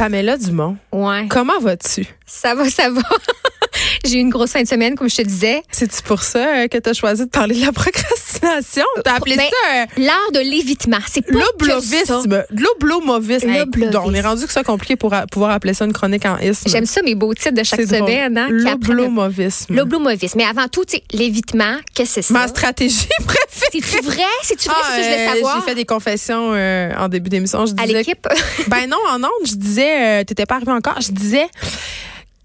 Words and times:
Pamela 0.00 0.38
Dumont, 0.38 0.78
Ouais. 0.92 1.26
comment 1.28 1.60
vas-tu? 1.60 2.06
Ça 2.24 2.54
va, 2.54 2.70
ça 2.70 2.88
va. 2.88 3.02
J'ai 4.06 4.16
eu 4.16 4.20
une 4.20 4.30
grosse 4.30 4.52
fin 4.52 4.62
de 4.62 4.66
semaine, 4.66 4.94
comme 4.94 5.10
je 5.10 5.16
te 5.16 5.20
disais. 5.22 5.62
C'est-tu 5.70 6.00
pour 6.02 6.22
ça 6.22 6.38
euh, 6.62 6.68
que 6.68 6.78
tu 6.78 6.88
as 6.88 6.94
choisi 6.94 7.26
de 7.26 7.28
parler 7.28 7.54
de 7.60 7.66
la 7.66 7.72
procrastination? 7.72 8.84
T'as 9.04 9.16
appelé 9.16 9.36
Ben, 9.36 9.44
ça 9.50 9.74
euh, 9.82 9.84
L'art 10.06 10.32
de 10.32 10.38
l'évitement. 10.40 10.96
C'est 11.06 11.20
pas 11.20 11.38
l'oblovisme. 11.38 12.44
L'oblomovisme. 12.50 13.50
On 14.02 14.14
est 14.14 14.20
rendu 14.22 14.46
que 14.46 14.52
ça 14.52 14.62
compliqué 14.64 14.96
pour 14.96 15.12
a- 15.12 15.26
pouvoir 15.26 15.50
appeler 15.50 15.74
ça 15.74 15.84
une 15.84 15.92
chronique 15.92 16.24
en 16.24 16.38
isme. 16.38 16.70
J'aime 16.70 16.86
ça, 16.86 17.02
mes 17.02 17.14
beaux 17.14 17.34
titres 17.34 17.52
de 17.54 17.62
chaque 17.62 17.82
semaine. 17.82 18.38
Hein, 18.38 18.48
L'oblomovisme. 18.50 19.74
L'oblomovisme. 19.74 20.38
Mais 20.38 20.46
avant 20.46 20.68
tout, 20.68 20.86
tu 20.86 20.96
sais, 20.96 21.02
l'évitement, 21.12 21.76
qu'est-ce 21.94 22.08
que 22.16 22.22
c'est 22.22 22.32
ça? 22.32 22.32
Ma 22.34 22.48
stratégie. 22.48 23.06
C'est-tu 23.72 24.00
vrai? 24.04 24.22
C'est-tu 24.42 24.68
vrai? 24.68 24.78
Ah, 24.80 24.86
c'est 24.90 24.90
ça 24.90 24.96
que 24.96 25.02
je 25.02 25.08
voulais 25.10 25.28
euh, 25.28 25.34
savoir. 25.34 25.56
J'ai 25.60 25.68
fait 25.68 25.74
des 25.74 25.84
confessions 25.84 26.52
euh, 26.54 26.92
en 26.96 27.08
début 27.08 27.30
d'émission. 27.30 27.66
Je 27.66 27.72
À 27.80 27.86
l'équipe? 27.86 28.26
Ben 28.68 28.86
non, 28.88 28.98
en 29.08 29.22
ondes, 29.22 29.46
je 29.46 29.54
disais, 29.54 30.20
euh, 30.20 30.24
t'étais 30.24 30.46
pas 30.46 30.56
arrivé 30.56 30.72
encore. 30.72 31.00
Je 31.00 31.12
disais 31.12 31.46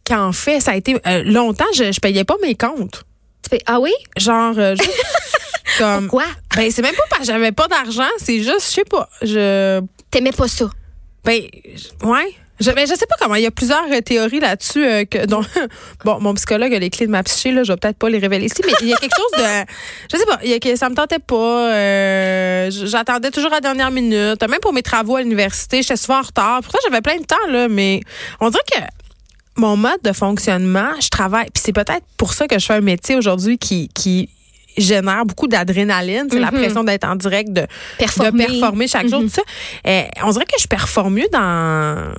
qu'en 0.08 0.32
fait, 0.32 0.60
ça 0.60 0.72
a 0.72 0.76
été 0.76 0.96
euh, 1.08 1.24
longtemps, 1.24 1.66
je, 1.76 1.92
je 1.92 2.00
payais 2.00 2.24
pas 2.24 2.36
mes 2.42 2.56
comptes. 2.56 3.04
Tu 3.44 3.50
fais, 3.50 3.62
ah 3.66 3.80
oui? 3.80 3.92
Genre, 4.18 4.54
juste 4.54 5.06
comme. 5.78 6.08
Pourquoi? 6.08 6.26
Ben 6.56 6.72
c'est 6.72 6.82
même 6.82 6.96
pas 6.96 7.04
parce 7.10 7.22
que 7.22 7.28
j'avais 7.28 7.52
pas 7.52 7.68
d'argent, 7.68 8.04
c'est 8.18 8.38
juste, 8.38 8.68
je 8.70 8.74
sais 8.76 8.86
pas, 8.86 9.10
je, 9.22 9.82
T'aimais 10.12 10.32
pas 10.32 10.48
ça? 10.48 10.70
ben, 11.24 11.42
ouais. 12.04 12.34
Je, 12.60 12.72
ben, 12.72 12.88
je 12.88 12.94
sais 12.96 13.06
pas 13.06 13.16
comment. 13.20 13.36
Il 13.36 13.44
y 13.44 13.46
a 13.46 13.52
plusieurs 13.52 13.84
euh, 13.92 14.02
théories 14.02 14.40
là-dessus. 14.40 14.86
euh, 14.86 15.04
que, 15.06 15.26
dont, 15.26 15.42
bon, 16.06 16.20
mon 16.22 16.34
psychologue 16.36 16.74
a 16.74 16.80
les 16.80 16.90
clés 16.90 17.06
de 17.06 17.12
ma 17.12 17.22
psyché. 17.24 17.52
Là, 17.52 17.64
je 17.64 17.74
vais 17.74 17.78
peut-être 17.78 17.98
pas 17.98 18.10
les 18.10 18.18
révéler 18.20 18.46
ici, 18.46 18.62
mais 18.66 18.72
il 18.82 18.88
y 18.88 18.94
a 18.94 18.98
quelque 18.98 19.16
chose 19.18 19.42
de, 19.44 19.66
je 20.14 20.18
sais 20.18 20.26
pas. 20.26 20.40
Il 20.44 20.50
y 20.50 20.54
a, 20.54 20.60
que 20.60 20.76
ça 20.76 20.90
me 20.90 20.96
tentait 20.96 21.20
pas. 21.20 21.72
euh, 21.74 22.72
J'attendais 22.72 23.32
toujours 23.32 23.52
à 23.52 23.56
la 23.56 23.62
dernière 23.62 23.92
minute. 23.92 24.42
Même 24.42 24.60
pour 24.62 24.74
mes 24.74 24.84
travaux 24.84 25.18
à 25.18 25.22
l'université, 25.22 25.82
j'étais 25.82 25.98
souvent 25.98 26.20
en 26.20 26.24
retard. 26.24 26.62
Pourtant, 26.62 26.80
j'avais 26.88 27.02
plein 27.02 27.18
de 27.18 27.26
temps 27.26 27.36
là, 27.50 27.68
mais 27.68 28.00
on 28.40 28.50
dirait 28.50 28.64
que 28.72 28.80
mon 29.58 29.76
mode 29.78 30.02
de 30.04 30.12
fonctionnement, 30.14 30.90
je 31.02 31.10
travaille. 31.10 31.46
Puis 31.54 31.62
c'est 31.66 31.74
peut-être 31.74 32.04
pour 32.18 32.34
ça 32.34 32.48
que 32.48 32.58
je 32.60 32.66
fais 32.66 32.74
un 32.76 32.82
métier 32.82 33.16
aujourd'hui 33.16 33.58
qui 33.58 33.90
qui 33.94 34.30
génère 34.78 35.26
beaucoup 35.26 35.48
d'adrénaline, 35.48 36.28
c'est 36.30 36.38
la 36.40 36.52
Mhm. 36.52 36.60
pression 36.60 36.84
d'être 36.84 37.06
en 37.06 37.16
direct, 37.16 37.54
de 37.54 37.66
Performer. 37.98 38.46
de 38.46 38.52
performer 38.52 38.88
chaque 38.90 39.08
jour, 39.08 39.22
Mhm. 39.22 39.30
tout 39.30 39.36
ça. 39.36 39.42
Euh, 39.88 40.02
on 40.26 40.32
dirait 40.32 40.44
que 40.46 40.60
je 40.62 40.68
performe 40.68 41.14
mieux 41.14 41.28
dans 41.32 42.14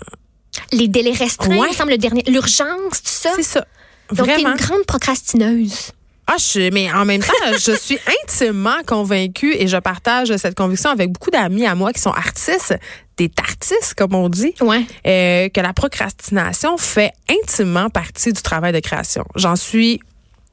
Les 0.73 0.89
délais 0.89 1.13
restreints, 1.13 1.57
Ouais. 1.57 1.73
semble, 1.73 1.91
le 1.93 1.99
dernier. 1.99 2.23
L'urgence, 2.27 3.03
tout 3.03 3.11
ça. 3.11 3.31
C'est 3.37 3.43
ça. 3.43 3.67
Donc, 4.13 4.27
t'es 4.27 4.41
une 4.43 4.55
grande 4.55 4.85
procrastineuse. 4.87 5.91
Ah, 6.29 6.37
je, 6.39 6.71
mais 6.73 6.93
en 6.93 7.05
même 7.05 7.23
temps, 7.23 7.33
je 7.53 7.73
suis 7.73 7.99
intimement 8.25 8.83
convaincue 8.85 9.55
et 9.57 9.69
je 9.69 9.77
partage 9.77 10.35
cette 10.37 10.57
conviction 10.57 10.91
avec 10.91 11.13
beaucoup 11.13 11.31
d'amis 11.31 11.67
à 11.67 11.77
moi 11.77 11.93
qui 11.93 12.01
sont 12.01 12.11
artistes, 12.11 12.75
des 13.17 13.31
artistes, 13.39 13.95
comme 13.97 14.15
on 14.15 14.29
dit, 14.29 14.53
Ouais. 14.61 14.83
euh, 15.07 15.49
que 15.49 15.61
la 15.61 15.73
procrastination 15.73 16.77
fait 16.79 17.13
intimement 17.29 17.91
partie 17.91 18.33
du 18.33 18.43
travail 18.43 18.73
de 18.73 18.81
création. 18.81 19.25
J'en 19.37 19.55
suis 19.55 20.01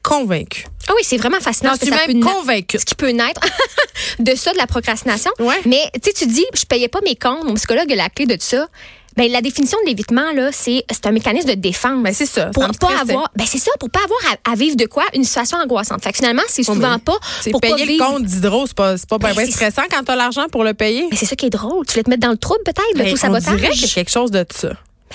convaincue. 0.04 0.66
Ah 0.88 0.92
oui, 0.96 1.02
c'est 1.04 1.18
vraiment 1.18 1.40
fascinant. 1.40 1.72
J'en 1.72 1.80
ce 1.80 1.86
suis 1.86 1.92
que 1.92 1.98
ça 1.98 2.08
même 2.08 2.20
peut 2.20 2.28
convaincue. 2.28 2.78
ce 2.78 2.86
qui 2.86 2.96
peut 2.96 3.10
naître 3.10 3.42
de 4.20 4.36
ça, 4.36 4.52
de 4.54 4.58
la 4.58 4.68
procrastination. 4.68 5.32
Ouais. 5.40 5.60
Mais 5.66 5.90
tu 5.96 6.02
sais, 6.12 6.14
tu 6.14 6.28
dis, 6.28 6.46
je 6.54 6.66
payais 6.66 6.88
pas 6.90 7.00
mes 7.04 7.16
comptes. 7.16 7.46
Mon 7.46 7.54
psychologue 7.56 7.92
a 7.92 7.96
la 7.96 8.10
clé 8.10 8.26
de 8.28 8.36
tout 8.36 8.42
ça. 8.42 8.68
Ben, 9.16 9.32
la 9.32 9.42
définition 9.42 9.78
de 9.84 9.90
l'évitement, 9.90 10.32
là, 10.34 10.50
c'est, 10.52 10.84
c'est 10.90 11.06
un 11.06 11.12
mécanisme 11.12 11.50
de 11.50 11.54
défense. 11.54 12.04
Ben, 12.04 12.14
c'est 12.14 12.26
ça. 12.26 12.48
Pour 12.48 12.68
pas 12.80 13.00
avoir, 13.02 13.30
ben, 13.36 13.46
c'est 13.48 13.60
ça, 13.60 13.72
pour 13.80 13.90
pas 13.90 14.00
avoir 14.04 14.20
à, 14.46 14.52
à 14.52 14.56
vivre 14.56 14.76
de 14.76 14.86
quoi? 14.86 15.04
Une 15.14 15.24
situation 15.24 15.58
angoissante. 15.58 16.04
Fait 16.04 16.12
que 16.12 16.18
finalement, 16.18 16.42
c'est 16.48 16.64
souvent 16.64 17.00
pas 17.00 17.18
C'est 17.42 17.52
pour 17.52 17.62
pas 17.62 17.76
payer 17.76 17.98
le 17.98 18.04
compte 18.04 18.24
d'hydro, 18.24 18.66
c'est 18.66 18.76
pas, 18.76 18.98
c'est 18.98 19.10
pas 19.10 19.18
ben, 19.18 19.34
stressant 19.50 19.84
quand 19.90 20.04
t'as 20.04 20.16
l'argent 20.16 20.46
pour 20.52 20.64
le 20.64 20.74
payer. 20.74 21.08
Mais 21.12 21.18
c'est 21.18 21.26
ça 21.26 21.36
qui 21.36 21.46
est 21.46 21.52
drôle. 21.52 21.86
Tu 21.86 21.94
voulais 21.94 22.04
te 22.04 22.10
mettre 22.10 22.22
dans 22.22 22.32
le 22.32 22.38
trouble, 22.38 22.62
peut-être, 22.66 22.84
le 22.96 23.12
tout 23.12 23.18
sabotage. 23.18 23.70
qu'il 23.72 23.82
y 23.82 23.86
a 23.86 23.94
quelque 23.94 24.12
chose 24.12 24.32
de 24.32 24.46
ça. 24.52 24.70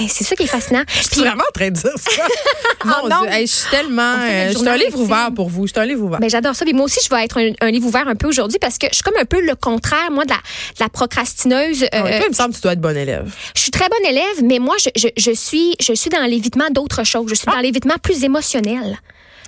C'est 0.07 0.25
ça 0.25 0.37
qui 0.37 0.45
est 0.45 0.47
fascinant. 0.47 0.83
Je 0.89 0.93
Puis- 1.01 1.09
suis 1.13 1.21
vraiment 1.21 1.43
en 1.49 1.53
train 1.53 1.71
de 1.71 1.75
dire 1.75 1.91
ça. 1.97 2.23
Mon 2.85 2.93
Ah, 2.93 3.03
non. 3.09 3.21
Dieu, 3.23 3.31
hey, 3.33 3.47
je 3.47 3.53
suis 3.53 3.71
tellement. 3.71 4.15
Euh, 4.21 4.53
je 4.53 4.59
suis 4.59 4.69
un 4.69 4.77
livre 4.77 4.99
ouvert 5.01 5.31
pour 5.35 5.49
vous. 5.49 5.67
Je 5.67 5.73
suis 5.73 5.81
un 5.81 5.85
livre 5.87 6.05
ouvert. 6.05 6.21
Ben, 6.21 6.31
j'adore 6.31 6.55
ça. 6.55 6.65
Mais 6.65 6.73
moi 6.73 6.85
aussi, 6.85 7.01
je 7.05 7.15
vais 7.15 7.25
être 7.25 7.39
un, 7.41 7.51
un 7.61 7.71
livre 7.71 7.87
ouvert 7.87 8.07
un 8.07 8.15
peu 8.15 8.29
aujourd'hui 8.29 8.59
parce 8.61 8.79
que 8.79 8.87
je 8.91 8.95
suis 8.95 9.03
comme 9.03 9.17
un 9.21 9.25
peu 9.25 9.41
le 9.41 9.55
contraire, 9.57 10.11
moi, 10.13 10.25
de 10.25 10.31
la, 10.31 10.37
de 10.37 10.81
la 10.81 10.89
procrastineuse. 10.89 11.87
Ah 11.93 12.05
ouais, 12.05 12.15
euh, 12.15 12.17
toi, 12.19 12.27
il 12.27 12.31
me 12.31 12.35
semble 12.35 12.51
que 12.51 12.57
tu 12.57 12.63
dois 12.63 12.73
être 12.75 12.81
bon 12.81 12.97
élève. 12.97 13.33
je 13.57 13.61
suis 13.61 13.71
très 13.71 13.89
bonne 13.89 14.07
élève, 14.09 14.43
mais 14.45 14.59
moi, 14.59 14.77
je, 14.79 14.91
je, 14.97 15.09
je 15.17 15.31
suis, 15.33 15.75
je 15.81 15.93
suis 15.95 16.11
dans 16.11 16.25
l'évitement 16.29 16.69
d'autres 16.71 17.05
choses. 17.05 17.27
Je 17.29 17.35
suis 17.35 17.47
dans 17.47 17.59
l'évitement 17.59 17.97
plus 18.03 18.23
émotionnel. 18.25 18.99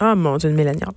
Ah, 0.00 0.14
mon 0.14 0.36
Dieu, 0.38 0.48
une 0.50 0.56
milléniale. 0.56 0.88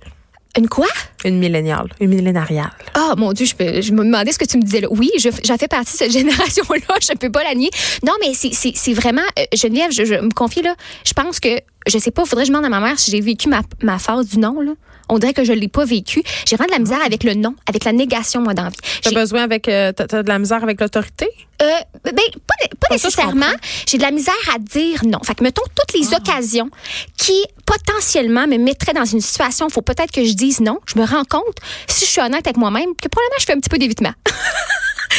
Une 0.56 0.68
quoi? 0.68 0.86
Une 1.24 1.38
milléniale. 1.38 1.88
Une 2.00 2.10
millénariale. 2.10 2.70
Ah, 2.94 3.14
mon 3.16 3.32
Dieu, 3.32 3.44
je, 3.44 3.54
peux- 3.56 3.80
je 3.82 3.92
me 3.92 4.04
demandais 4.04 4.30
ce 4.30 4.38
que 4.38 4.44
tu 4.44 4.56
me 4.56 4.62
disais 4.62 4.80
là. 4.82 4.88
Oui, 4.90 5.10
je, 5.18 5.28
j'en 5.44 5.56
fais 5.56 5.66
partie 5.66 5.92
de 5.94 5.98
cette 5.98 6.12
génération-là. 6.18 6.96
Je 7.02 7.12
peux 7.18 7.30
pas 7.30 7.42
la 7.42 7.54
nier. 7.54 7.70
Non, 8.06 8.12
mais 8.20 8.34
c'est, 8.34 8.52
c'est, 8.52 8.72
c'est 8.76 8.92
vraiment, 8.92 9.22
euh, 9.38 9.42
Geneviève, 9.56 9.90
je, 9.90 10.04
je 10.04 10.14
me 10.14 10.30
confie 10.30 10.62
là. 10.62 10.76
Je 11.04 11.12
pense 11.12 11.40
que, 11.40 11.48
je 11.86 11.98
sais 11.98 12.10
pas, 12.10 12.24
faudrait 12.24 12.44
que 12.44 12.48
je 12.48 12.52
demande 12.52 12.64
à 12.64 12.68
ma 12.68 12.80
mère 12.80 12.98
si 12.98 13.10
j'ai 13.10 13.20
vécu 13.20 13.48
ma, 13.48 13.62
ma 13.82 13.98
phase 13.98 14.26
du 14.28 14.38
non, 14.38 14.60
là. 14.60 14.72
On 15.10 15.18
dirait 15.18 15.34
que 15.34 15.44
je 15.44 15.52
l'ai 15.52 15.68
pas 15.68 15.84
vécu. 15.84 16.22
J'ai 16.46 16.56
vraiment 16.56 16.68
de 16.68 16.72
la 16.72 16.78
misère 16.78 17.04
avec 17.04 17.24
le 17.24 17.34
non, 17.34 17.54
avec 17.68 17.84
la 17.84 17.92
négation, 17.92 18.40
moi, 18.40 18.54
dans 18.54 18.62
la 18.64 18.70
vie. 18.70 18.76
T'as 19.02 19.10
J'ai- 19.10 19.14
besoin 19.16 19.42
avec. 19.42 19.68
euh, 19.68 19.92
t'as, 19.92 20.22
de 20.22 20.28
la 20.28 20.38
misère 20.38 20.62
avec 20.62 20.80
l'autorité? 20.80 21.28
Euh, 21.60 21.66
ben, 22.04 22.12
pas, 22.14 22.54
pas 22.80 22.86
nécessairement. 22.90 23.52
J'ai 23.86 23.98
de 23.98 24.02
la 24.02 24.10
misère 24.10 24.32
à 24.54 24.58
dire 24.58 25.00
non. 25.04 25.18
Fait 25.22 25.34
que, 25.34 25.42
mettons, 25.44 25.60
toutes 25.76 25.94
les 26.00 26.14
occasions 26.14 26.70
qui, 27.18 27.34
potentiellement, 27.66 28.46
me 28.46 28.56
mettraient 28.56 28.94
dans 28.94 29.04
une 29.04 29.20
situation, 29.20 29.68
faut 29.68 29.82
peut-être 29.82 30.10
que 30.10 30.24
je 30.24 30.32
dise 30.32 30.60
non. 30.60 30.78
Je 30.86 30.98
me 30.98 31.04
rends 31.04 31.24
compte, 31.24 31.58
si 31.86 32.06
je 32.06 32.10
suis 32.10 32.22
honnête 32.22 32.46
avec 32.46 32.56
moi-même, 32.56 32.88
que 33.00 33.08
probablement 33.08 33.36
je 33.40 33.44
fais 33.44 33.52
un 33.52 33.60
petit 33.60 33.68
peu 33.68 33.76
d'évitement. 33.78 34.12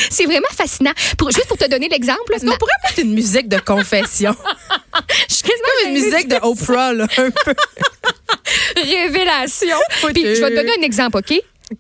C'est 0.10 0.26
vraiment 0.26 0.42
fascinant. 0.52 0.92
Pour, 1.18 1.30
juste 1.30 1.48
pour 1.48 1.58
te 1.58 1.70
donner 1.70 1.88
l'exemple, 1.90 2.34
Est-ce 2.34 2.44
qu'on 2.46 2.58
pourrait 2.58 2.72
mettre 2.90 3.00
une 3.02 3.14
musique 3.14 3.48
de 3.48 3.60
confession? 3.60 4.36
je 5.30 5.34
suis 5.34 5.44
quasiment 5.44 5.68
Comme 5.84 5.96
une 5.96 6.02
musique 6.04 6.28
de 6.28 6.38
Oprah, 6.42 6.94
là, 6.94 7.04
un 7.18 7.30
peu. 7.32 7.54
révélation. 8.76 9.78
Puis, 10.14 10.22
je 10.36 10.42
vais 10.42 10.50
te 10.50 10.56
donner 10.56 10.72
un 10.80 10.84
exemple, 10.84 11.18
OK? 11.18 11.34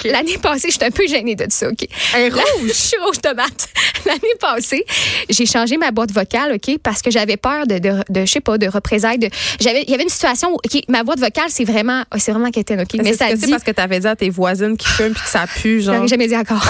L'année 0.04 0.40
passée, 0.40 0.70
j'étais 0.72 0.86
un 0.86 0.92
peu 0.92 1.06
gênée 1.08 1.36
de 1.36 1.46
ça, 1.50 1.68
OK? 1.70 1.84
Est 2.16 2.30
La- 2.32 2.42
Je 2.68 2.74
suis 2.74 2.98
rouge 2.98 3.22
tomate. 3.22 3.70
L'année 4.06 4.34
passée, 4.40 4.84
j'ai 5.30 5.46
changé 5.46 5.78
ma 5.78 5.92
boîte 5.92 6.12
vocale, 6.12 6.54
OK? 6.56 6.80
Parce 6.82 7.04
que 7.04 7.12
j'avais 7.12 7.38
peur 7.38 7.68
de, 7.68 7.78
de, 7.78 7.92
de, 8.10 8.26
je 8.26 8.32
sais 8.32 8.40
pas, 8.40 8.58
de 8.58 8.68
représailles. 8.68 9.20
De, 9.20 9.30
j'avais, 9.60 9.84
il 9.84 9.90
y 9.90 9.94
avait 9.94 10.04
une 10.04 10.10
situation 10.10 10.50
où, 10.52 10.56
OK, 10.56 10.82
ma 10.90 11.04
boîte 11.04 11.20
vocale, 11.20 11.50
c'est 11.50 11.66
vraiment, 11.66 12.04
oh, 12.14 12.18
c'est 12.20 12.32
vraiment 12.32 12.50
quétaine, 12.50 12.82
OK? 12.82 13.00
Mais 13.02 13.14
ça 13.14 13.32
dit, 13.32 13.40
c'est 13.42 13.52
parce 13.52 13.64
que 13.64 13.72
t'avais 13.72 14.00
dit 14.00 14.08
à 14.08 14.16
tes 14.16 14.30
voisines 14.32 14.76
qui 14.76 14.88
fument 14.88 15.14
puis 15.14 15.24
que 15.24 15.30
ça 15.30 15.46
pue, 15.62 15.82
genre. 15.82 15.96
j'aurais 15.96 16.08
jamais 16.08 16.28
dit 16.28 16.36
encore. 16.36 16.66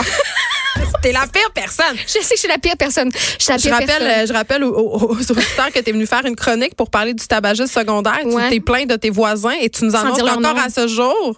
T'es 1.06 1.12
la 1.12 1.28
pire 1.28 1.52
personne. 1.54 1.96
je 2.08 2.14
sais 2.14 2.20
que 2.20 2.26
je 2.34 2.40
suis 2.40 2.48
la 2.48 2.58
pire 2.58 2.76
personne. 2.78 3.12
Je 3.14 3.44
suis 3.44 3.52
la 3.52 3.58
Je 3.58 3.70
rappelle, 3.70 3.86
personne. 3.88 4.08
euh, 4.08 4.26
je 4.26 4.34
rappelle 4.34 4.64
aux, 4.64 4.74
aux- 4.74 5.12
aux 5.12 5.32
auditeurs 5.32 5.72
que 5.72 5.80
tu 5.80 5.90
es 5.90 5.94
venu 5.94 6.08
faire 6.08 6.26
une 6.26 6.36
chronique 6.36 6.74
pour 6.76 6.90
parler 6.90 7.14
du 7.14 7.28
tabagisme 7.28 7.68
secondaire. 7.68 8.22
Ouais. 8.26 8.46
Tu 8.46 8.50
t'es 8.56 8.60
plaint 8.60 8.90
de 8.90 8.96
tes 8.96 9.12
voisins 9.12 9.54
et 9.62 9.70
tu 9.70 9.86
nous 9.86 9.96
annonces 9.96 10.18
nom. 10.20 10.56
à 10.58 10.68
ce 10.70 10.88
jour, 10.88 11.38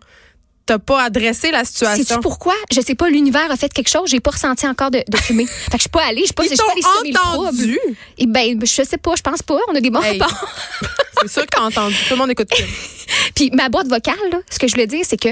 t'as 0.66 0.80
pas 0.80 1.04
adressé 1.04 1.52
la 1.52 1.66
situation. 1.66 2.02
Sais-tu 2.06 2.20
pourquoi? 2.22 2.54
Je 2.72 2.80
sais 2.80 2.96
pas, 2.96 3.10
l'univers 3.10 3.52
a 3.52 3.58
fait 3.58 3.68
quelque 3.74 3.90
chose, 3.90 4.10
j'ai 4.10 4.22
pas 4.22 4.32
ressenti 4.32 4.66
encore 4.66 4.90
de, 4.90 5.04
de 5.06 5.18
fumée. 5.18 5.48
fait 5.48 5.72
que 5.72 5.78
je 5.78 5.82
suis 5.82 5.90
pas 5.90 6.04
allée, 6.06 6.22
je 6.22 6.26
suis 6.28 6.34
pas, 6.34 6.44
je 6.44 6.50
Ils 7.06 7.14
pas 7.14 7.20
entendu? 7.28 7.78
Eh 8.20 8.26
ben, 8.26 8.58
je 8.62 8.84
sais 8.84 8.98
pas, 8.98 9.16
je 9.18 9.22
pense 9.22 9.42
pas. 9.42 9.58
On 9.68 9.76
a 9.76 9.82
des 9.82 9.90
bons 9.90 10.02
Hey. 10.02 10.18
rapports. 10.18 10.48
C'est 11.24 11.30
sûr 11.32 11.42
que 11.42 11.48
t'as 11.52 11.64
entendu. 11.64 11.94
Tout 12.08 12.14
le 12.14 12.20
monde 12.20 12.32
écoute. 12.32 12.48
Puis 13.36 13.50
ma 13.54 13.68
boîte 13.68 13.88
vocale, 13.88 14.16
là, 14.32 14.38
ce 14.50 14.60
que 14.60 14.68
je 14.68 14.72
voulais 14.74 14.88
dire, 14.88 15.04
c'est 15.04 15.18
que 15.22 15.30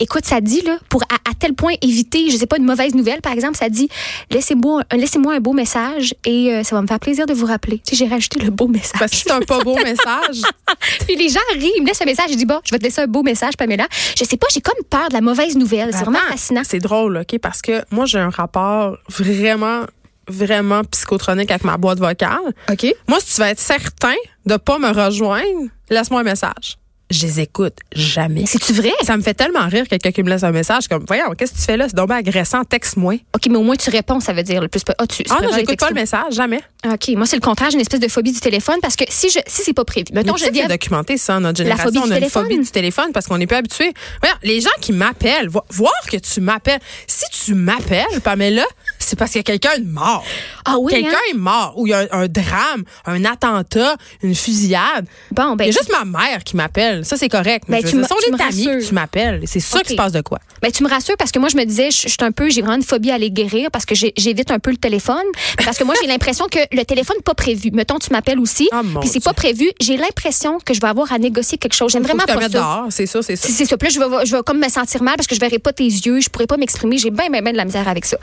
écoute, 0.00 0.24
ça 0.24 0.40
dit, 0.40 0.60
là, 0.62 0.78
pour 0.88 1.02
à, 1.04 1.30
à 1.30 1.34
tel 1.38 1.54
point 1.54 1.72
éviter, 1.82 2.30
je 2.30 2.36
sais 2.36 2.46
pas, 2.46 2.56
une 2.58 2.64
mauvaise 2.64 2.94
nouvelle, 2.94 3.20
par 3.20 3.32
exemple, 3.32 3.56
ça 3.56 3.68
dit, 3.68 3.88
laissez-moi, 4.30 4.82
un- 4.90 4.96
laissez-moi 4.96 5.34
un 5.34 5.40
beau 5.40 5.52
message 5.52 6.14
et 6.24 6.52
euh, 6.52 6.62
ça 6.62 6.74
va 6.76 6.82
me 6.82 6.86
faire 6.86 7.00
plaisir 7.00 7.26
de 7.26 7.32
vous 7.34 7.46
rappeler. 7.46 7.78
Tu 7.86 7.94
sais, 7.94 8.04
j'ai 8.04 8.10
rajouté 8.10 8.40
le 8.40 8.50
beau 8.50 8.66
message. 8.68 8.98
Parce 8.98 9.12
que 9.12 9.16
c'est 9.18 9.30
un 9.30 9.40
pas 9.40 9.60
beau 9.60 9.76
message. 9.76 10.42
Puis 11.06 11.16
les 11.16 11.28
gens 11.28 11.40
rient, 11.54 11.70
ils 11.76 11.82
me 11.82 11.86
laissent 11.86 12.02
un 12.02 12.06
message, 12.06 12.30
je 12.30 12.36
dis, 12.36 12.46
bon, 12.46 12.60
je 12.64 12.70
vais 12.72 12.78
te 12.78 12.84
laisser 12.84 13.02
un 13.02 13.06
beau 13.06 13.22
message, 13.22 13.56
Pamela. 13.56 13.86
Je 14.18 14.24
sais 14.24 14.36
pas, 14.36 14.46
j'ai 14.52 14.60
comme 14.60 14.82
peur 14.88 15.08
de 15.08 15.14
la 15.14 15.20
mauvaise 15.20 15.56
nouvelle. 15.56 15.90
C'est 15.92 16.00
vraiment 16.04 16.18
fascinant. 16.30 16.62
C'est 16.64 16.78
drôle, 16.80 17.18
OK? 17.18 17.38
Parce 17.38 17.62
que 17.62 17.82
moi, 17.90 18.06
j'ai 18.06 18.18
un 18.18 18.30
rapport 18.30 18.96
vraiment, 19.08 19.82
vraiment 20.28 20.82
psychotronique 20.84 21.50
avec 21.50 21.64
ma 21.64 21.76
boîte 21.76 21.98
vocale. 21.98 22.52
OK. 22.70 22.94
Moi, 23.06 23.18
si 23.20 23.34
tu 23.34 23.40
veux 23.40 23.46
être 23.48 23.60
certain 23.60 24.14
de 24.46 24.56
pas 24.56 24.78
me 24.78 24.88
rejoindre, 24.90 25.68
laisse-moi 25.90 26.20
un 26.20 26.24
message. 26.24 26.78
Je 27.10 27.26
les 27.26 27.40
écoute 27.40 27.74
jamais. 27.94 28.44
C'est-tu 28.46 28.72
vrai? 28.72 28.92
Ça 29.02 29.16
me 29.16 29.22
fait 29.22 29.34
tellement 29.34 29.66
rire 29.66 29.86
quelqu'un 29.88 30.10
qui 30.12 30.22
me 30.22 30.28
laisse 30.30 30.42
un 30.44 30.50
message 30.52 30.88
comme, 30.88 31.04
voyons, 31.06 31.32
qu'est-ce 31.36 31.52
que 31.52 31.58
tu 31.58 31.64
fais 31.64 31.76
là? 31.76 31.86
C'est 31.88 31.94
donc 31.96 32.08
bien 32.08 32.16
agressant, 32.18 32.64
texte-moi. 32.64 33.14
OK, 33.34 33.46
mais 33.48 33.56
au 33.56 33.62
moins 33.62 33.76
tu 33.76 33.90
réponds, 33.90 34.20
ça 34.20 34.32
veut 34.32 34.42
dire 34.42 34.60
le 34.60 34.68
plus. 34.68 34.82
Ah, 34.98 35.06
tu, 35.06 35.22
Ah 35.30 35.38
non, 35.42 35.48
j'écoute 35.54 35.78
pas 35.78 35.88
le 35.88 35.94
message, 35.94 36.34
jamais. 36.34 36.60
OK, 36.86 37.08
moi 37.16 37.26
c'est 37.26 37.36
le 37.36 37.40
contraire, 37.40 37.70
j'ai 37.70 37.74
une 37.76 37.80
espèce 37.80 38.00
de 38.00 38.08
phobie 38.08 38.32
du 38.32 38.40
téléphone 38.40 38.76
parce 38.82 38.94
que 38.94 39.04
si 39.08 39.28
je 39.30 39.38
si 39.46 39.62
c'est 39.62 39.72
pas 39.72 39.84
prévu. 39.84 40.06
Mais 40.12 40.22
Mettons 40.22 40.34
tu 40.34 40.40
sais 40.44 40.46
je 40.54 40.60
que 40.60 40.62
dis 40.62 40.68
documenté, 40.68 41.16
ça, 41.16 41.40
notre 41.40 41.60
La 41.62 41.70
génération? 41.70 41.86
phobie 41.86 41.98
on 41.98 42.06
du 42.06 42.12
a 42.12 42.18
une 42.18 42.28
phobie 42.30 42.58
du 42.58 42.70
téléphone 42.70 43.10
parce 43.12 43.26
qu'on 43.26 43.38
n'est 43.38 43.46
plus 43.46 43.56
habitué. 43.56 43.92
Voyons, 44.22 44.36
les 44.42 44.60
gens 44.60 44.70
qui 44.80 44.92
m'appellent, 44.92 45.48
vo- 45.48 45.64
voir 45.70 45.92
que 46.10 46.16
tu 46.18 46.40
m'appelles. 46.40 46.80
Si 47.06 47.24
tu 47.44 47.54
m'appelles, 47.54 48.20
Pamela, 48.22 48.64
c'est 48.98 49.18
parce 49.18 49.32
qu'il 49.32 49.38
y 49.38 49.40
a 49.40 49.44
quelqu'un 49.44 49.78
de 49.78 49.86
mort. 49.86 50.24
Ah 50.70 50.78
oui, 50.78 50.92
Quelqu'un 50.92 51.10
hein? 51.10 51.30
est 51.30 51.36
mort 51.36 51.72
ou 51.76 51.86
il 51.86 51.90
y 51.90 51.92
a 51.94 52.00
un, 52.00 52.22
un 52.22 52.28
drame, 52.28 52.84
un 53.06 53.24
attentat, 53.24 53.96
une 54.22 54.34
fusillade. 54.34 55.06
Bon, 55.32 55.56
ben 55.56 55.64
il 55.64 55.68
y 55.68 55.70
a 55.70 55.72
juste 55.72 55.90
ma 55.92 56.04
mère 56.04 56.44
qui 56.44 56.56
m'appelle. 56.56 57.04
Ça, 57.04 57.16
c'est 57.16 57.28
correct. 57.28 57.64
Mais 57.68 57.82
Ben, 57.82 57.90
tu 57.90 57.96
me- 57.96 58.04
tu 58.06 58.34
est 58.34 58.42
amis, 58.70 58.86
tu 58.86 58.94
m'appelles. 58.94 59.42
C'est 59.46 59.60
sûr 59.60 59.76
Ok. 59.78 59.84
qu'il 59.84 59.92
se 59.92 59.96
passe 59.96 60.12
de 60.12 60.20
quoi. 60.20 60.38
Ben, 60.62 60.70
tu 60.72 60.82
me 60.82 60.88
rassures 60.88 61.16
parce 61.16 61.30
que 61.32 61.38
moi, 61.38 61.48
je 61.48 61.56
me 61.56 61.64
disais, 61.64 61.90
je, 61.90 62.02
je 62.02 62.08
suis 62.08 62.16
un 62.20 62.32
peu, 62.32 62.50
j'ai 62.50 62.60
vraiment 62.62 62.76
une 62.76 62.82
phobie 62.82 63.10
à 63.10 63.18
les 63.18 63.30
guérir 63.30 63.70
parce 63.70 63.84
que 63.86 63.94
j'évite 63.94 64.50
un 64.50 64.58
peu 64.58 64.70
le 64.70 64.76
téléphone. 64.76 65.24
Parce 65.64 65.78
que 65.78 65.84
moi, 65.84 65.94
j'ai 66.00 66.08
l'impression 66.08 66.46
que 66.50 66.58
le 66.72 66.84
téléphone 66.84 67.16
n'est 67.16 67.22
pas 67.22 67.34
prévu. 67.34 67.70
Mettons, 67.72 67.98
tu 67.98 68.10
m'appelles 68.10 68.38
aussi, 68.40 68.68
Ah, 68.72 68.82
puis 69.00 69.08
c'est 69.08 69.22
pas 69.22 69.32
prévu. 69.34 69.70
J'ai 69.80 69.96
l'impression 69.96 70.58
que 70.64 70.74
je 70.74 70.80
vais 70.80 70.88
avoir 70.88 71.12
à 71.12 71.18
négocier 71.18 71.58
quelque 71.58 71.74
chose. 71.74 71.92
J'aime 71.92 72.02
vraiment 72.02 72.24
que 72.24 72.32
pas 72.32 72.48
ça. 72.48 72.86
c'est 72.90 73.06
ça, 73.06 73.22
c'est 73.22 73.36
ça. 73.36 73.46
C'est 73.46 73.52
c'est 73.52 73.64
ça. 73.66 73.76
Puis 73.76 73.88
là, 73.88 73.94
je 73.94 74.00
vais, 74.00 74.26
je 74.26 74.36
vais 74.36 74.42
comme 74.42 74.58
me 74.58 74.68
sentir 74.68 75.02
mal 75.02 75.14
parce 75.16 75.26
que 75.26 75.34
je 75.34 75.40
verrai 75.40 75.58
pas 75.58 75.72
tes 75.72 75.84
yeux, 75.84 76.20
je 76.20 76.28
pourrais 76.28 76.46
pas 76.46 76.56
m'exprimer. 76.56 76.98
J'ai 76.98 77.10
bien, 77.10 77.30
bien, 77.30 77.40
bien 77.42 77.52
de 77.52 77.56
la 77.56 77.64
misère 77.64 77.86
avec 77.88 78.04
ça. 78.04 78.16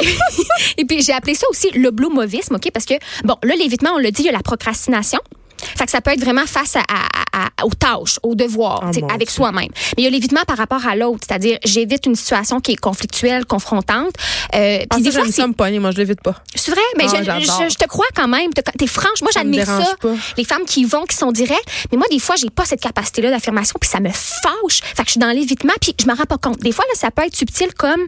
Et 0.78 0.84
puis, 0.84 1.02
j'ai 1.02 1.12
appelé 1.12 1.34
ça 1.34 1.46
aussi 1.50 1.70
le 1.84 1.90
blomovisme, 1.90 2.56
OK? 2.56 2.70
Parce 2.72 2.86
que, 2.86 2.94
bon, 3.24 3.36
là, 3.42 3.54
l'évitement, 3.56 3.90
on 3.94 3.98
l'a 3.98 4.10
dit, 4.10 4.22
il 4.22 4.26
y 4.26 4.28
a 4.28 4.32
la 4.32 4.42
procrastination. 4.42 5.20
Fait 5.76 5.84
que 5.84 5.90
ça 5.90 6.00
peut 6.00 6.10
être 6.12 6.20
vraiment 6.20 6.46
face 6.46 6.76
à, 6.76 6.80
à- 6.80 7.44
à- 7.60 7.64
aux 7.64 7.70
tâches, 7.70 8.18
aux 8.22 8.34
devoirs, 8.34 8.80
Oh 8.84 9.00
mon 9.00 9.08
avec 9.08 9.30
soi-même. 9.30 9.68
Mais 9.96 10.02
il 10.02 10.04
y 10.04 10.06
a 10.06 10.10
l'évitement 10.10 10.42
par 10.46 10.56
rapport 10.56 10.86
à 10.86 10.94
l'autre, 10.96 11.20
c'est-à-dire 11.28 11.58
j'évite 11.64 12.06
une 12.06 12.14
situation 12.14 12.60
qui 12.60 12.72
est 12.72 12.76
conflictuelle, 12.76 13.44
confrontante. 13.46 14.12
Euh, 14.54 14.78
Ah, 14.90 14.96
puis 14.96 15.04
ça, 15.04 15.10
des 15.10 15.10
fois, 15.16 15.32
ça 15.32 15.46
me 15.46 15.52
pogner. 15.52 15.78
Moi, 15.78 15.90
je 15.90 15.96
l'évite 15.98 16.20
pas. 16.22 16.34
c'est 16.54 16.70
vrai, 16.70 16.80
mais 16.96 17.04
Ah, 17.06 17.16
je, 17.40 17.46
je- 17.64 17.70
je 17.70 17.76
te 17.76 17.86
crois 17.86 18.06
quand 18.14 18.28
même. 18.28 18.50
T'es- 18.52 18.86
franche. 18.86 19.20
Moi, 19.22 19.30
j'admire 19.34 19.66
ça. 19.66 19.94
Les 20.36 20.44
femmes 20.44 20.64
qui 20.66 20.82
y 20.82 20.84
vont, 20.84 21.04
qui 21.04 21.16
sont 21.16 21.32
directes. 21.32 21.68
Mais 21.90 21.98
moi, 21.98 22.06
des 22.10 22.18
fois, 22.18 22.36
j'ai 22.36 22.50
pas 22.50 22.64
cette 22.64 22.80
capacité-là 22.80 23.30
d'affirmation, 23.30 23.76
puis 23.80 23.88
ça 23.90 24.00
me 24.00 24.10
fâche. 24.10 24.80
Fait 24.82 25.02
que 25.02 25.06
je 25.06 25.10
suis 25.12 25.20
dans 25.20 25.30
l'évitement, 25.30 25.72
puis 25.80 25.94
je 26.00 26.06
me 26.06 26.14
rends 26.16 26.24
pas 26.24 26.38
compte. 26.38 26.58
Des 26.60 26.72
fois, 26.72 26.84
là, 26.88 26.94
ça 26.98 27.10
peut 27.10 27.22
être 27.24 27.36
subtil 27.36 27.72
comme 27.74 28.00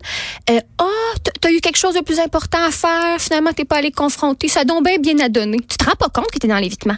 euh, 0.51 0.61
Ah, 0.79 0.85
t- 1.23 1.31
t'as 1.41 1.51
eu 1.51 1.61
quelque 1.61 1.79
chose 1.79 1.95
de 1.95 2.01
plus 2.01 2.19
important 2.21 2.59
à 2.67 2.71
faire. 2.71 3.19
Finalement, 3.19 3.53
t'es 3.53 3.65
pas 3.65 3.77
allé 3.77 3.91
te 3.91 3.97
confronter. 3.97 4.49
Ça 4.49 4.61
a 4.61 4.65
donc 4.65 4.85
bien 4.85 4.99
bien 4.99 5.19
à 5.25 5.29
donner. 5.29 5.59
Tu 5.69 5.77
te 5.77 5.85
rends 5.85 5.97
pas 5.97 6.09
compte 6.09 6.31
que 6.31 6.39
t'es 6.39 6.49
dans 6.49 6.59
l'évitement. 6.59 6.97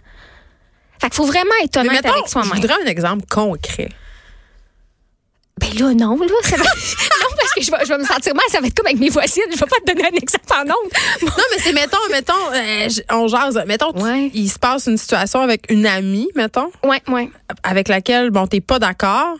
Fait 1.01 1.09
qu'il 1.09 1.15
faut 1.17 1.25
vraiment 1.27 1.51
être 1.65 1.77
honnête 1.77 1.93
mettons, 1.93 2.13
avec 2.13 2.27
je 2.27 2.31
soi-même. 2.31 2.53
voudrais 2.55 2.75
un 2.83 2.87
exemple 2.87 3.25
concret. 3.31 3.89
Ben 5.61 5.75
là, 5.77 5.93
non, 5.93 6.17
là. 6.17 6.27
Ça 6.45 6.57
va... 6.57 6.63
non, 6.65 7.37
parce 7.37 7.53
que 7.55 7.63
je 7.63 7.71
vais, 7.71 7.79
je 7.83 7.89
vais 7.89 7.99
me 7.99 8.05
sentir 8.05 8.33
mal. 8.35 8.45
Ça 8.49 8.61
va 8.61 8.69
être 8.69 8.75
comme 8.75 8.87
avec 8.87 9.01
mes 9.01 9.09
voisines. 9.09 9.43
Je 9.51 9.59
vais 9.59 9.67
pas 9.67 9.77
te 9.85 9.93
donner 9.93 10.05
un 10.07 10.17
exemple 10.17 10.53
en. 10.53 10.65
Non, 11.27 11.33
mais 11.51 11.59
c'est, 11.59 11.73
mettons, 11.73 11.97
mettons, 12.11 12.53
euh, 12.55 12.89
on 13.11 13.27
jase. 13.27 13.61
Mettons, 13.67 13.93
tu- 13.93 14.31
il 14.35 14.49
se 14.49 14.59
passe 14.59 14.87
une 14.87 14.97
situation 14.99 15.41
avec 15.41 15.67
une 15.71 15.87
amie, 15.87 16.29
mettons, 16.37 16.71
Ouais, 16.85 17.03
ouais. 17.09 17.29
avec 17.65 17.89
laquelle, 17.89 18.31
bon, 18.31 18.47
t'es 18.47 18.61
pas 18.61 18.79
d'accord. 18.79 19.37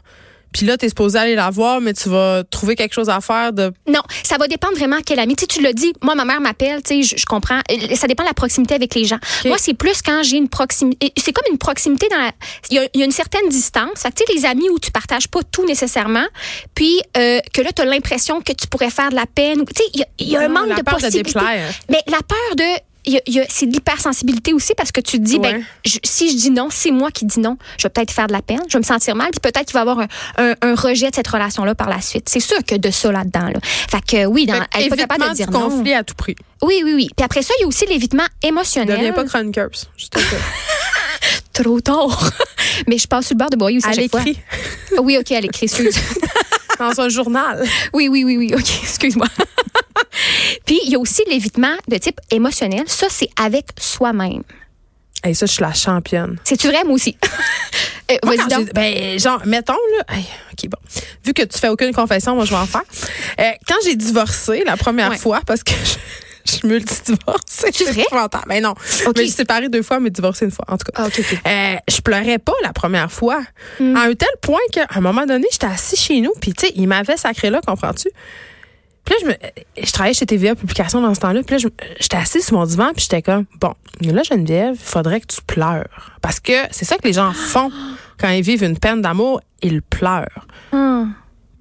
Puis 0.53 0.67
là, 0.67 0.77
t'es 0.77 0.89
supposé 0.89 1.19
aller 1.19 1.35
la 1.35 1.51
voir, 1.51 1.81
mais 1.81 1.93
tu 1.93 2.09
vas 2.09 2.43
trouver 2.45 2.75
quelque 2.77 2.95
chose 2.95 3.09
à 3.09 3.21
faire 3.21 3.53
de. 3.53 3.73
Non, 3.87 4.01
ça 4.23 4.37
va 4.39 4.49
dépendre 4.49 4.77
vraiment 4.77 4.99
quel 5.05 5.19
ami. 5.19 5.37
Tu 5.37 5.43
sais, 5.43 5.47
tu 5.47 5.61
l'as 5.63 5.73
dit, 5.73 5.93
moi, 6.03 6.15
ma 6.15 6.25
mère 6.25 6.41
m'appelle, 6.41 6.83
tu 6.83 7.03
sais, 7.03 7.17
je, 7.17 7.21
je 7.21 7.27
comprends. 7.27 7.61
Euh, 7.71 7.95
Ça 7.95 8.07
dépend 8.07 8.23
de 8.23 8.29
la 8.29 8.35
proximité 8.35 8.75
avec 8.75 8.95
les 8.95 9.05
gens. 9.05 9.19
Moi, 9.45 9.57
c'est 9.59 9.75
plus 9.75 10.01
quand 10.03 10.23
j'ai 10.23 10.37
une 10.39 10.49
proximité. 10.49 11.13
C'est 11.19 11.33
comme 11.33 11.45
une 11.53 11.59
proximité 11.59 12.09
dans 12.11 12.17
la. 12.19 12.33
Il 12.71 12.77
y 12.77 12.79
a, 12.79 12.89
il 12.95 13.01
y 13.01 13.03
a 13.03 13.07
une 13.07 13.13
certaine 13.13 13.49
distance. 13.49 14.01
Fait 14.03 14.11
que, 14.11 14.17
tu 14.17 14.25
sais, 14.27 14.35
les 14.39 14.45
amis 14.47 14.69
où 14.71 14.79
tu 14.79 14.91
partages 14.91 15.29
pas 15.29 15.41
tout 15.43 15.67
nécessairement, 15.67 16.27
puis 16.75 17.01
euh, 17.17 17.41
que 17.53 17.61
là, 17.63 17.71
tu 17.73 17.83
as 17.83 17.85
l'impression 17.85 18.41
que 18.41 18.53
tu 18.53 18.67
pourrais 18.67 18.91
faire 18.91 19.11
de 19.11 19.15
la 19.17 19.27
peine. 19.27 19.65
Tu 19.67 19.83
sais, 19.83 19.91
il 19.95 20.01
y 20.01 20.03
a, 20.03 20.07
il 20.19 20.29
y 20.29 20.37
a 20.37 20.41
un 20.41 20.45
Ah, 20.45 20.49
manque 20.49 20.69
la 20.69 20.77
de 20.77 20.83
peur 20.83 20.97
de 20.97 21.01
possibilités. 21.03 21.33
déplaire. 21.35 21.71
Mais 21.91 22.03
la 22.07 22.19
peur 22.27 22.57
de. 22.57 22.81
C'est 23.49 23.67
de 23.67 23.73
l'hypersensibilité 23.73 24.53
aussi 24.53 24.75
parce 24.77 24.93
que 24.93 25.01
tu 25.01 25.19
te 25.19 25.23
dis, 25.25 25.37
Ouais. 25.39 25.53
ben, 25.53 25.65
je- 25.85 25.99
si 26.05 26.31
je 26.31 26.37
dis 26.37 26.51
non, 26.51 26.69
c'est 26.71 26.91
moi 26.91 27.11
qui 27.11 27.25
dis 27.25 27.41
non, 27.41 27.57
je 27.79 27.85
vais 27.85 27.89
peut-être 27.91 28.11
faire 28.11 28.27
de 28.27 28.33
la 28.33 28.43
peine, 28.43 28.61
je 28.69 28.75
vais 28.75 28.79
me 28.81 28.85
sentir 28.85 29.15
mal, 29.17 29.31
puis 29.31 29.41
peut-être 29.41 29.67
qu'il 29.67 29.75
va 29.75 29.81
y 29.81 29.83
avoir 29.83 30.01
un, 30.01 30.07
un- 30.39 30.55
un 30.63 30.75
rejet 30.75 31.11
de 31.11 31.15
cette 31.15 31.29
relation-là 31.29 31.75
par 31.75 31.89
la 31.89 32.01
suite. 32.01 32.29
C'est 32.29 32.41
sûr 32.41 32.59
que 32.67 32.75
de 32.75 32.91
ça 32.91 33.11
là-dedans. 33.13 33.47
Là. 33.49 33.61
Fait 33.63 34.01
que 34.07 34.27
oui, 34.27 34.47
dans, 34.47 34.55
Fait 34.55 34.61
que 34.73 34.79
être 34.81 34.89
pas 34.91 34.97
capable 34.97 35.29
de 35.31 35.35
dire 35.35 35.51
non. 35.51 35.69
conflit 35.71 35.95
à 35.95 36.05
tout 36.05 36.15
prix. 36.15 36.37
Oui, 36.63 36.83
oui, 36.85 36.93
oui. 36.95 37.09
Puis 37.17 37.25
après 37.25 37.43
ça, 37.43 37.55
il 37.59 37.63
y 37.63 37.65
a 37.65 37.69
aussi 37.69 37.87
l'évitement 37.87 38.25
émotionnel. 38.43 38.97
Deviens 38.97 39.13
pas 39.13 39.25
chroniqueuse. 39.25 39.89
Je 39.97 40.07
te 40.09 40.19
fais. 40.19 40.37
trop 41.53 41.81
tard. 41.81 42.31
Mais 42.87 42.99
je 42.99 43.07
passe 43.07 43.27
sur 43.27 43.35
le 43.35 43.39
bord 43.39 43.51
de 43.51 43.57
boyer 43.57 43.79
aussi 43.79 43.87
à 43.87 43.91
À 43.91 43.93
chaque 43.95 44.11
fois. 44.11 44.23
Oui, 45.03 45.17
OK, 45.19 45.31
l'écrit, 45.31 45.67
excuse. 45.67 45.97
Dans 46.79 47.01
un 47.01 47.09
journal. 47.09 47.65
Oui, 47.93 48.09
oui, 48.09 48.23
oui, 48.25 48.37
oui. 48.37 48.55
OK, 48.55 48.61
excuse-moi. 48.83 49.27
Puis, 50.69 50.79
il 50.85 50.93
y 50.93 50.95
a 50.95 50.99
aussi 51.01 51.23
l'évitement 51.29 51.75
de 51.89 51.97
type 51.97 52.21
émotionnel. 52.31 52.85
Ça, 52.87 53.07
c'est 53.11 53.31
avec 53.43 53.65
soi-même. 53.81 54.43
Et 55.25 55.35
ça, 55.35 55.47
je 55.47 55.53
suis 55.53 55.63
la 55.63 55.73
championne. 55.73 56.39
C'est-tu 56.45 56.69
vrai, 56.69 56.85
moi 56.85 56.95
aussi? 56.95 57.17
Euh, 58.11 58.17
Moi, 58.25 58.37
Vas-y 58.37 58.49
donc. 58.49 58.73
ben, 58.73 59.19
genre, 59.19 59.43
mettons, 59.45 59.75
là. 59.99 60.15
hey, 60.17 60.25
OK, 60.53 60.71
bon. 60.71 60.79
Vu 61.27 61.35
que 61.35 61.43
tu 61.43 61.59
fais 61.59 61.69
aucune 61.69 61.93
confession, 61.93 62.35
moi, 62.35 62.47
je 62.47 62.51
vais 62.53 62.57
en 62.57 62.65
faire. 62.65 62.81
Euh, 63.39 63.51
quand 63.67 63.75
j'ai 63.85 63.97
divorcé 63.97 64.63
la 64.65 64.79
première 64.79 65.11
Ouais. 65.11 65.19
fois, 65.19 65.43
parce 65.47 65.63
que 65.63 65.73
je, 65.85 65.97
je 66.47 66.53
suis 66.57 66.67
multidivorcée. 66.69 67.69
C'est 67.75 67.85
vrai? 67.93 68.01
épouvantable. 68.05 68.45
Mais 68.49 68.63
non. 68.63 68.73
Mais 69.05 69.13
je 69.17 69.21
suis 69.25 69.31
séparée 69.33 69.69
deux 69.69 69.83
fois, 69.83 70.01
mais 70.01 70.09
divorcée 70.09 70.47
une 70.47 70.51
fois, 70.53 70.65
en 70.69 70.79
tout 70.79 70.87
cas. 70.91 70.93
Ah, 70.95 71.07
OK, 71.07 71.19
OK. 71.21 71.39
Euh, 71.47 71.77
je 71.87 72.01
pleurais 72.01 72.39
pas 72.39 72.55
la 72.63 72.73
première 72.73 73.13
fois. 73.13 73.43
Hmm. 73.79 73.95
À 73.95 74.05
un 74.05 74.15
tel 74.15 74.29
point 74.41 74.57
qu'à 74.73 74.87
un 74.89 75.01
moment 75.03 75.27
donné, 75.27 75.47
j'étais 75.53 75.67
assis 75.67 75.97
chez 75.97 76.23
nous, 76.23 76.33
puis 76.41 76.55
tu 76.55 76.67
sais, 76.67 76.73
il 76.77 76.89
m'avait 76.89 77.19
sacré 77.19 77.51
là, 77.51 77.61
comprends-tu? 77.67 78.09
Puis 79.09 79.15
là, 79.15 79.17
je, 79.23 79.27
me, 79.29 79.85
je 79.87 79.91
travaillais 79.93 80.13
chez 80.13 80.27
TVA 80.27 80.55
Publication 80.55 81.01
dans 81.01 81.15
ce 81.15 81.21
temps-là. 81.21 81.41
Puis 81.43 81.55
là, 81.55 81.59
je- 81.59 81.69
j'étais 81.99 82.19
assise 82.19 82.45
sur 82.45 82.59
mon 82.59 82.67
divan, 82.67 82.91
puis 82.95 83.03
j'étais 83.05 83.23
comme, 83.23 83.47
bon, 83.59 83.73
là, 84.03 84.23
Geneviève, 84.23 84.75
il 84.75 84.79
faudrait 84.79 85.21
que 85.21 85.27
tu 85.27 85.41
pleures. 85.47 85.89
Parce 86.21 86.41
que 86.41 86.53
c'est 86.73 86.85
ça 86.85 86.97
que 86.99 87.07
les 87.07 87.15
gens 87.15 87.33
font 87.33 87.71
quand 88.21 88.29
ils 88.29 88.43
vivent 88.43 88.65
une 88.65 88.79
peine 88.79 89.01
d'amour, 89.01 89.41
ils 89.63 89.81
pleurent. 89.81 90.47
Hum. 90.73 91.15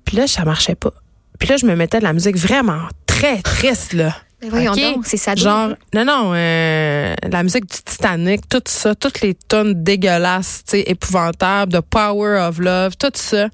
Puis 0.04 0.18
là, 0.18 0.28
ça 0.28 0.44
marchait 0.44 0.76
pas. 0.76 0.92
Puis 1.40 1.48
là, 1.48 1.56
je 1.56 1.66
me 1.66 1.76
mettais 1.76 2.00
de 2.00 2.04
la 2.04 2.12
musique 2.14 2.36
vraiment 2.36 2.82
très 3.06 3.42
triste, 3.42 3.94
là. 3.94 4.14
Mais 4.42 4.50
voyons 4.50 4.74
OK? 4.74 4.80
donc, 4.82 5.06
c'est 5.08 5.18
ça. 5.18 5.34
Genre, 5.36 5.70
non, 5.94 6.04
non, 6.06 6.32
euh, 6.36 7.16
la 7.32 7.44
musique 7.44 7.66
du 7.66 7.78
Titanic, 7.84 8.48
tout 8.50 8.62
ça, 8.66 8.94
toutes 8.94 9.22
les 9.22 9.34
tonnes 9.36 9.84
dégueulasses, 9.84 10.64
tu 10.66 10.72
sais, 10.78 10.84
épouvantables, 10.86 11.72
de 11.74 11.80
Power 11.80 12.40
of 12.48 12.60
Love, 12.60 12.98
tout 12.98 13.10
ça. 13.16 13.48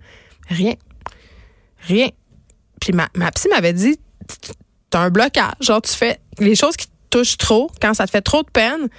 Rien. 0.49 0.73
Rien. 1.87 2.09
Puis 2.83 2.91
ma, 2.91 3.07
ma 3.15 3.31
psy 3.31 3.47
m'avait 3.47 3.71
dit, 3.71 3.97
t'as 4.89 4.99
un 4.99 5.09
blocage. 5.09 5.53
Genre, 5.61 5.81
tu 5.81 5.93
fais 5.93 6.19
les 6.39 6.53
choses 6.55 6.75
qui 6.75 6.87
te 6.87 6.91
touchent 7.09 7.37
trop, 7.37 7.71
quand 7.81 7.93
ça 7.93 8.05
te 8.05 8.11
fait 8.11 8.21
trop 8.21 8.43
de 8.43 8.49
peine, 8.49 8.89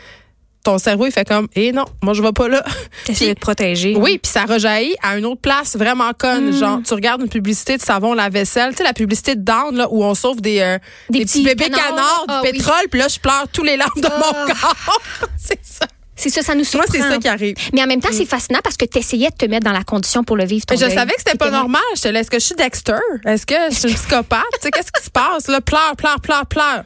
ton 0.63 0.79
cerveau, 0.79 1.05
il 1.05 1.13
fait 1.13 1.29
comme, 1.29 1.47
eh 1.55 1.73
non, 1.73 1.85
moi, 2.03 2.15
je 2.15 2.23
vais 2.23 2.33
pas 2.33 2.49
là. 2.49 2.65
T'essaies 3.05 3.29
de 3.29 3.33
te 3.35 3.41
protéger. 3.41 3.95
Oui, 3.99 4.17
puis 4.17 4.33
ça 4.33 4.47
rejaillit 4.47 4.95
à 5.03 5.19
une 5.19 5.27
autre 5.27 5.43
place 5.43 5.77
vraiment 5.77 6.11
conne. 6.19 6.55
Genre, 6.57 6.81
tu 6.83 6.95
regardes 6.95 7.21
une 7.21 7.29
publicité 7.29 7.77
de 7.77 7.83
savon 7.83 8.15
lave-vaisselle, 8.15 8.71
tu 8.71 8.79
sais, 8.79 8.85
la 8.85 8.95
publicité 8.95 9.35
de 9.37 9.43
Down, 9.43 9.77
là, 9.77 9.89
où 9.91 10.03
on 10.03 10.15
sauve 10.15 10.41
des, 10.41 10.61
euh, 10.61 10.79
Des 11.11 11.19
des, 11.19 11.25
petits, 11.27 11.43
petits 11.43 11.55
bébés 11.55 11.65
canards. 11.71 11.89
canards, 11.91 12.25
Ah 12.29 12.41
du 12.43 12.49
oui. 12.49 12.53
pétrole, 12.57 12.89
puis 12.91 12.99
là, 13.01 13.09
je 13.09 13.19
pleure 13.21 13.47
tous 13.53 13.63
les 13.63 13.77
larmes 13.77 14.01
de 14.01 14.09
Ah. 14.11 14.19
mon 14.19 14.55
corps. 14.55 15.01
c'est 15.37 15.61
ça. 15.63 15.85
C'est 16.17 16.31
ça, 16.31 16.43
ça 16.43 16.55
nous 16.55 16.65
surprend. 16.65 16.87
Moi, 16.97 17.07
c'est 17.07 17.13
ça 17.15 17.19
qui 17.19 17.29
arrive. 17.29 17.57
Mais 17.73 17.83
en 17.83 17.87
même 17.87 18.01
temps, 18.01 18.11
c'est 18.13 18.25
fascinant 18.27 18.61
parce 18.63 18.77
que 18.77 18.85
tu 18.85 18.99
essayais 18.99 19.31
de 19.31 19.35
te 19.37 19.47
mettre 19.47 19.65
dans 19.65 19.73
la 19.73 19.85
condition 19.85 20.23
pour 20.25 20.37
le 20.37 20.45
vivre 20.45 20.65
ton 20.65 20.77
je 20.77 20.81
deuil. 20.85 20.95
savais 20.95 21.13
que 21.13 21.19
c'était 21.25 21.37
pas 21.39 21.51
normal. 21.51 21.83
Est-ce 21.95 22.31
que 22.31 22.39
je 22.39 22.45
suis 22.45 22.55
Dexter? 22.55 22.95
Est-ce 23.25 23.45
que 23.47 23.55
je 23.71 23.75
suis 23.75 23.89
une 23.89 23.95
psychopathe? 23.97 24.43
tu 24.55 24.59
sais, 24.63 24.71
qu'est-ce 24.71 24.93
qui 24.93 25.05
se 25.05 25.11
passe? 25.11 25.49
Là, 25.49 25.61
pleure, 25.61 25.95
pleure, 25.97 26.21
pleure, 26.21 26.47
pleure. 26.47 26.85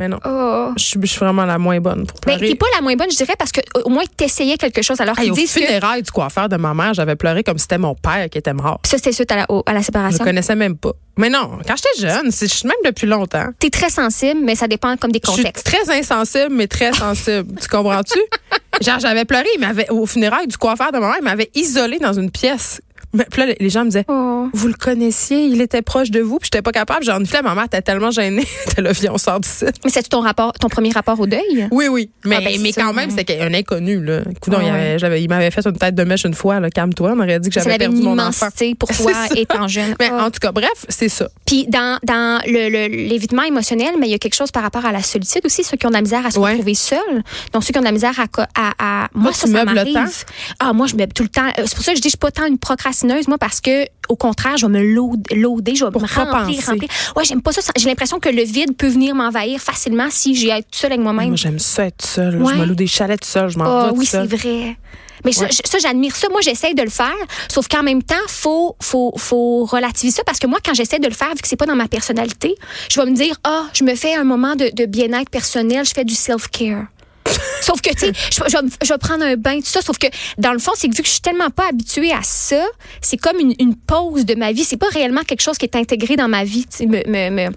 Mais 0.00 0.08
non. 0.08 0.18
Oh. 0.24 0.70
Je 0.78 0.82
suis, 0.82 0.98
je 1.02 1.06
suis 1.06 1.18
vraiment 1.18 1.44
la 1.44 1.58
moins 1.58 1.78
bonne 1.78 2.06
pour 2.06 2.18
Ben, 2.26 2.36
pleurer. 2.38 2.48
t'es 2.52 2.54
pas 2.56 2.66
la 2.74 2.80
moins 2.80 2.96
bonne, 2.96 3.10
je 3.10 3.16
dirais, 3.16 3.34
parce 3.38 3.52
que 3.52 3.60
au 3.84 3.90
moins 3.90 4.02
t'essayais 4.16 4.56
quelque 4.56 4.80
chose. 4.80 4.98
Alors 5.00 5.16
Hey, 5.18 5.24
qu'ils 5.26 5.32
au 5.32 5.34
disent 5.36 5.52
que 5.52 5.60
funérailles 5.60 6.02
du 6.02 6.10
coiffeur 6.10 6.48
de 6.48 6.56
ma 6.56 6.72
mère, 6.72 6.94
j'avais 6.94 7.16
pleuré 7.16 7.44
comme 7.44 7.58
si 7.58 7.62
c'était 7.62 7.76
mon 7.78 7.94
père 7.94 8.30
qui 8.30 8.38
était 8.38 8.54
mort. 8.54 8.80
ça 8.86 8.96
c'était 8.96 9.12
suite 9.12 9.30
à 9.30 9.36
la, 9.36 9.46
au- 9.50 9.62
à 9.66 9.74
la 9.74 9.80
Je 9.80 9.84
séparation? 9.86 10.18
le 10.20 10.24
connaissais 10.24 10.54
même 10.56 10.76
pas. 10.76 10.92
Mais 11.18 11.28
non, 11.28 11.58
quand 11.66 11.74
j'étais 11.76 12.08
jeune, 12.08 12.30
c'est- 12.30 12.48
je 12.48 12.54
suis 12.54 12.66
même 12.68 12.76
depuis 12.84 13.06
longtemps. 13.06 13.48
T'es 13.58 13.68
très 13.68 13.90
sensible, 13.90 14.40
mais 14.42 14.54
ça 14.54 14.66
dépend 14.68 14.96
comme 14.96 15.12
des 15.12 15.20
Je 15.22 15.30
suis 15.30 15.42
contextes. 15.42 15.66
très 15.66 15.98
insensible, 15.98 16.48
mais 16.54 16.66
très 16.66 16.94
sensible. 16.94 17.54
tu 17.60 17.68
comprends-tu? 17.68 18.18
Genre, 18.80 18.98
j'avais 19.00 19.26
pleuré. 19.26 19.44
Il 19.56 19.60
m'avait, 19.60 19.90
au 19.90 20.06
funérailles 20.06 20.46
du 20.46 20.56
coiffeur 20.56 20.92
de 20.92 20.98
ma 20.98 21.08
mère, 21.08 21.16
il 21.20 21.24
m'avait 21.24 21.50
isolée 21.54 21.98
dans 21.98 22.14
une 22.14 22.30
pièce 22.30 22.80
Mais 23.12 23.24
puis 23.30 23.40
là, 23.44 23.54
les- 23.58 23.70
gens 23.70 23.80
me 23.84 23.90
disaient, 23.90 24.04
Oh. 24.08 24.48
vous 24.52 24.68
le 24.68 24.74
connaissiez, 24.74 25.44
il 25.46 25.60
était 25.60 25.82
proche 25.82 26.10
de 26.10 26.20
vous, 26.20 26.38
puis 26.38 26.46
j'étais 26.52 26.62
pas 26.62 26.72
capable. 26.72 27.04
J'ai 27.04 27.12
reniflé, 27.12 27.40
ma 27.42 27.54
mère 27.54 27.64
était 27.64 27.82
tellement 27.82 28.10
gênée. 28.10 28.46
A 28.78 28.92
viens, 28.92 29.12
on 29.12 29.18
sort 29.18 29.40
d'ici. 29.40 29.64
Mais 29.84 29.90
c'est 29.90 30.08
ton 30.08 30.20
rapport, 30.20 30.52
ton 30.52 30.68
premier 30.68 30.90
rapport 30.90 31.18
au 31.20 31.26
deuil? 31.26 31.68
Oui, 31.70 31.88
oui. 31.88 32.10
Mais, 32.24 32.36
Ah, 32.38 32.40
ben, 32.44 32.60
mais 32.60 32.72
ça, 32.72 32.82
quand 32.82 32.92
même, 32.92 33.10
c'était 33.10 33.40
un 33.40 33.52
inconnu, 33.54 34.02
là. 34.02 34.20
Coudon, 34.40 34.58
Ah, 34.60 34.96
il, 34.98 35.04
ouais. 35.04 35.22
il 35.22 35.28
m'avait 35.28 35.50
fait 35.50 35.64
une 35.66 35.76
tête 35.76 35.94
de 35.94 36.04
mèche 36.04 36.24
une 36.24 36.34
fois, 36.34 36.60
là. 36.60 36.70
Calme-toi. 36.70 37.12
On 37.16 37.20
aurait 37.20 37.40
dit 37.40 37.48
que 37.50 37.54
j'avais 37.60 37.78
perdu 37.78 37.96
une 37.98 38.02
mon 38.04 38.18
enfant. 38.18 38.48
pour 38.78 38.88
toi 38.96 39.12
étant 39.36 39.68
jeune. 39.68 39.94
Mais 39.98 40.10
Ah. 40.12 40.24
en 40.26 40.30
tout 40.30 40.38
cas, 40.40 40.52
bref, 40.52 40.68
c'est 40.88 41.08
ça. 41.08 41.28
Puis 41.46 41.66
dans, 41.68 41.98
dans 42.04 42.40
le, 42.46 42.68
le- 42.68 43.08
l'évitement 43.08 43.42
émotionnel, 43.42 43.94
mais 43.98 44.06
il 44.06 44.10
y 44.10 44.14
a 44.14 44.18
quelque 44.18 44.34
chose 44.36 44.50
par 44.50 44.62
rapport 44.62 44.84
à 44.86 44.92
la 44.92 45.02
solitude 45.02 45.42
aussi, 45.44 45.64
ceux 45.64 45.76
qui 45.76 45.86
ont 45.86 45.90
de 45.90 45.94
la 45.94 46.02
misère 46.02 46.24
à 46.26 46.30
se 46.30 46.38
Ouais. 46.38 46.52
retrouver 46.52 46.74
seuls. 46.74 47.22
Donc 47.52 47.64
ceux 47.64 47.72
qui 47.72 47.78
ont 47.78 47.82
de 47.82 47.86
la 47.86 47.92
misère 47.92 48.14
à... 48.18 48.24
à, 48.54 48.72
à 49.04 49.08
moi, 49.14 49.30
Toi, 49.32 49.32
ça, 49.32 49.46
ça 49.52 49.64
le 49.64 49.74
m'arrive. 49.74 50.24
Ah, 50.58 50.72
moi, 50.72 50.86
je 50.86 50.94
meuble 50.96 51.12
tout 51.12 51.22
le 51.22 51.28
temps. 51.28 51.46
Euh, 51.58 51.62
C'est 51.66 51.74
pour 51.74 51.84
ça 51.84 51.92
que 51.92 51.96
je 51.98 52.02
dis 52.02 52.08
je 52.08 52.10
suis 52.10 52.18
pas 52.18 52.30
tant 52.30 52.46
une 52.46 52.58
moi, 53.04 53.38
parce 53.38 53.60
que 53.60 53.86
au 54.08 54.16
contraire, 54.16 54.56
je 54.56 54.66
vais 54.66 54.72
me 54.72 54.82
load- 54.94 55.26
loader, 55.34 55.74
je 55.74 55.84
vais 55.84 55.90
Pour 55.90 56.02
me 56.02 56.06
remplir, 56.06 56.64
remplir. 56.66 56.88
Ouais, 57.16 57.24
j'aime 57.24 57.42
pas 57.42 57.52
ça. 57.52 57.60
J'ai 57.76 57.88
l'impression 57.88 58.18
que 58.18 58.28
le 58.28 58.42
vide 58.42 58.76
peut 58.76 58.88
venir 58.88 59.14
m'envahir 59.14 59.60
facilement 59.60 60.08
si 60.10 60.34
j'ai 60.34 60.50
à 60.52 60.58
être 60.58 60.66
seule 60.72 60.92
avec 60.92 61.02
moi-même. 61.02 61.28
Moi, 61.28 61.36
j'aime 61.36 61.58
ça 61.58 61.86
être 61.86 62.04
seule. 62.04 62.42
Ouais. 62.42 62.54
Je 62.54 62.58
me 62.60 62.64
loue 62.66 62.74
des 62.74 62.86
chalets 62.86 63.20
tout 63.20 63.28
seul. 63.28 63.48
Je 63.50 63.58
m'en 63.58 63.86
vais 63.90 63.98
oui, 63.98 64.06
c'est 64.06 64.24
vrai. 64.26 64.76
Mais 65.24 65.32
ça, 65.32 65.42
Ouais. 65.44 65.50
je- 65.52 65.60
ça, 65.68 65.78
j'admire 65.78 66.16
ça. 66.16 66.28
Moi, 66.30 66.40
j'essaie 66.40 66.72
de 66.72 66.82
le 66.82 66.88
faire. 66.88 67.12
Sauf 67.48 67.68
qu'en 67.68 67.82
même 67.82 68.02
temps, 68.02 68.14
faut, 68.26 68.74
faut, 68.80 69.12
faut 69.18 69.64
relativiser 69.66 70.16
ça 70.16 70.22
parce 70.24 70.38
que 70.38 70.46
moi, 70.46 70.58
quand 70.64 70.72
j'essaie 70.72 70.98
de 70.98 71.06
le 71.06 71.12
faire, 71.14 71.28
vu 71.30 71.42
que 71.42 71.46
c'est 71.48 71.56
pas 71.56 71.66
dans 71.66 71.76
ma 71.76 71.88
personnalité, 71.88 72.54
je 72.90 72.98
vais 73.00 73.06
me 73.10 73.14
dire, 73.14 73.36
ah, 73.44 73.64
je 73.74 73.84
me 73.84 73.94
fais 73.94 74.14
un 74.14 74.24
moment 74.24 74.56
de, 74.56 74.70
de 74.74 74.86
bien-être 74.86 75.28
personnel, 75.28 75.84
je 75.84 75.92
fais 75.92 76.04
du 76.06 76.14
self-care. 76.14 76.86
Sauf 77.62 77.80
que, 77.80 77.90
tu 77.90 77.98
sais, 77.98 78.12
je, 78.30 78.56
je 78.82 78.88
vais 78.92 78.98
prendre 78.98 79.24
un 79.24 79.36
bain, 79.36 79.56
tout 79.58 79.66
ça. 79.66 79.82
Sauf 79.82 79.98
que, 79.98 80.06
dans 80.38 80.52
le 80.52 80.58
fond, 80.58 80.72
c'est 80.76 80.88
que 80.88 80.96
vu 80.96 81.02
que 81.02 81.08
je 81.08 81.12
suis 81.12 81.20
tellement 81.20 81.50
pas 81.50 81.68
habituée 81.68 82.12
à 82.12 82.22
ça, 82.22 82.64
c'est 83.00 83.16
comme 83.16 83.38
une, 83.38 83.54
une 83.58 83.76
pause 83.76 84.24
de 84.24 84.34
ma 84.34 84.52
vie. 84.52 84.64
C'est 84.64 84.76
pas 84.76 84.88
réellement 84.88 85.22
quelque 85.22 85.42
chose 85.42 85.58
qui 85.58 85.66
est 85.66 85.76
intégré 85.76 86.16
dans 86.16 86.28
ma 86.28 86.44
vie, 86.44 86.66
tu 86.66 86.86
me, 86.86 87.02
me, 87.06 87.30
me, 87.30 87.50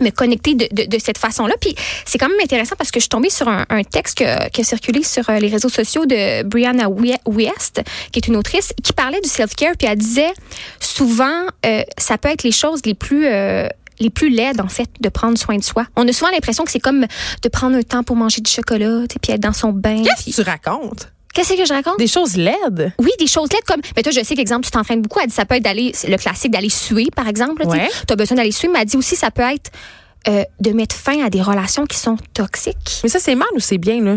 me 0.00 0.10
connecter 0.10 0.54
de, 0.54 0.86
de, 0.86 0.98
cette 0.98 1.18
façon-là. 1.18 1.54
Puis 1.60 1.74
c'est 2.06 2.16
quand 2.16 2.28
même 2.28 2.40
intéressant 2.42 2.74
parce 2.78 2.90
que 2.90 2.98
je 3.00 3.02
suis 3.02 3.08
tombée 3.10 3.28
sur 3.30 3.48
un, 3.48 3.66
un 3.68 3.82
texte 3.82 4.18
que- 4.18 4.48
qui 4.48 4.62
a 4.62 4.64
circulé 4.64 5.02
sur 5.02 5.28
euh, 5.28 5.38
les 5.38 5.48
réseaux 5.48 5.68
sociaux 5.68 6.06
de 6.06 6.42
Brianna 6.44 6.88
We- 6.88 7.18
West, 7.26 7.82
qui 8.12 8.18
est 8.18 8.26
une 8.28 8.36
autrice, 8.36 8.72
qui 8.82 8.92
parlait 8.94 9.20
du 9.20 9.28
self-care, 9.28 9.74
puis 9.78 9.88
elle 9.90 9.98
disait 9.98 10.32
souvent, 10.80 11.44
euh, 11.66 11.82
ça 11.98 12.16
peut 12.18 12.30
être 12.30 12.44
les 12.44 12.52
choses 12.52 12.80
les 12.86 12.94
plus... 12.94 13.26
euh, 13.26 13.68
les 14.00 14.10
plus 14.10 14.30
laides, 14.30 14.60
en 14.60 14.68
fait, 14.68 14.88
de 15.00 15.08
prendre 15.08 15.38
soin 15.38 15.56
de 15.56 15.62
soi. 15.62 15.86
On 15.96 16.08
a 16.08 16.12
souvent 16.12 16.30
l'impression 16.30 16.64
que 16.64 16.70
c'est 16.70 16.80
comme 16.80 17.06
de 17.42 17.48
prendre 17.48 17.76
un 17.76 17.82
temps 17.82 18.02
pour 18.02 18.16
manger 18.16 18.40
du 18.40 18.50
chocolat, 18.50 19.02
puis 19.22 19.32
être 19.32 19.40
dans 19.40 19.52
son 19.52 19.70
bain. 19.72 20.02
Qu'est-ce 20.02 20.36
que 20.36 20.42
tu 20.42 20.48
racontes? 20.48 21.12
Qu'est-ce 21.32 21.54
que 21.54 21.64
je 21.64 21.72
raconte? 21.72 21.98
Des 21.98 22.08
choses 22.08 22.36
laides? 22.36 22.92
Oui, 22.98 23.10
des 23.18 23.28
choses 23.28 23.52
laides 23.52 23.64
comme. 23.64 23.80
Mais 23.96 24.02
toi, 24.02 24.10
je 24.10 24.22
sais 24.24 24.34
qu'exemple, 24.34 24.64
tu 24.64 24.72
t'entraînes 24.72 25.02
beaucoup. 25.02 25.20
Elle 25.20 25.28
dit 25.28 25.34
ça 25.34 25.44
peut 25.44 25.54
être 25.54 25.62
d'aller, 25.62 25.92
le 26.08 26.16
classique 26.16 26.50
d'aller 26.50 26.70
suer, 26.70 27.06
par 27.14 27.28
exemple. 27.28 27.64
Ouais. 27.66 27.88
Tu 28.06 28.12
as 28.12 28.16
besoin 28.16 28.36
d'aller 28.36 28.50
suer, 28.50 28.68
mais 28.68 28.80
elle 28.80 28.86
dit 28.86 28.96
aussi 28.96 29.14
ça 29.14 29.30
peut 29.30 29.42
être 29.42 29.70
euh, 30.28 30.42
de 30.58 30.70
mettre 30.72 30.96
fin 30.96 31.24
à 31.24 31.30
des 31.30 31.40
relations 31.40 31.86
qui 31.86 31.98
sont 31.98 32.16
toxiques. 32.34 33.00
Mais 33.04 33.08
ça, 33.08 33.20
c'est 33.20 33.36
mal 33.36 33.48
ou 33.54 33.60
c'est 33.60 33.78
bien, 33.78 34.02
là? 34.02 34.16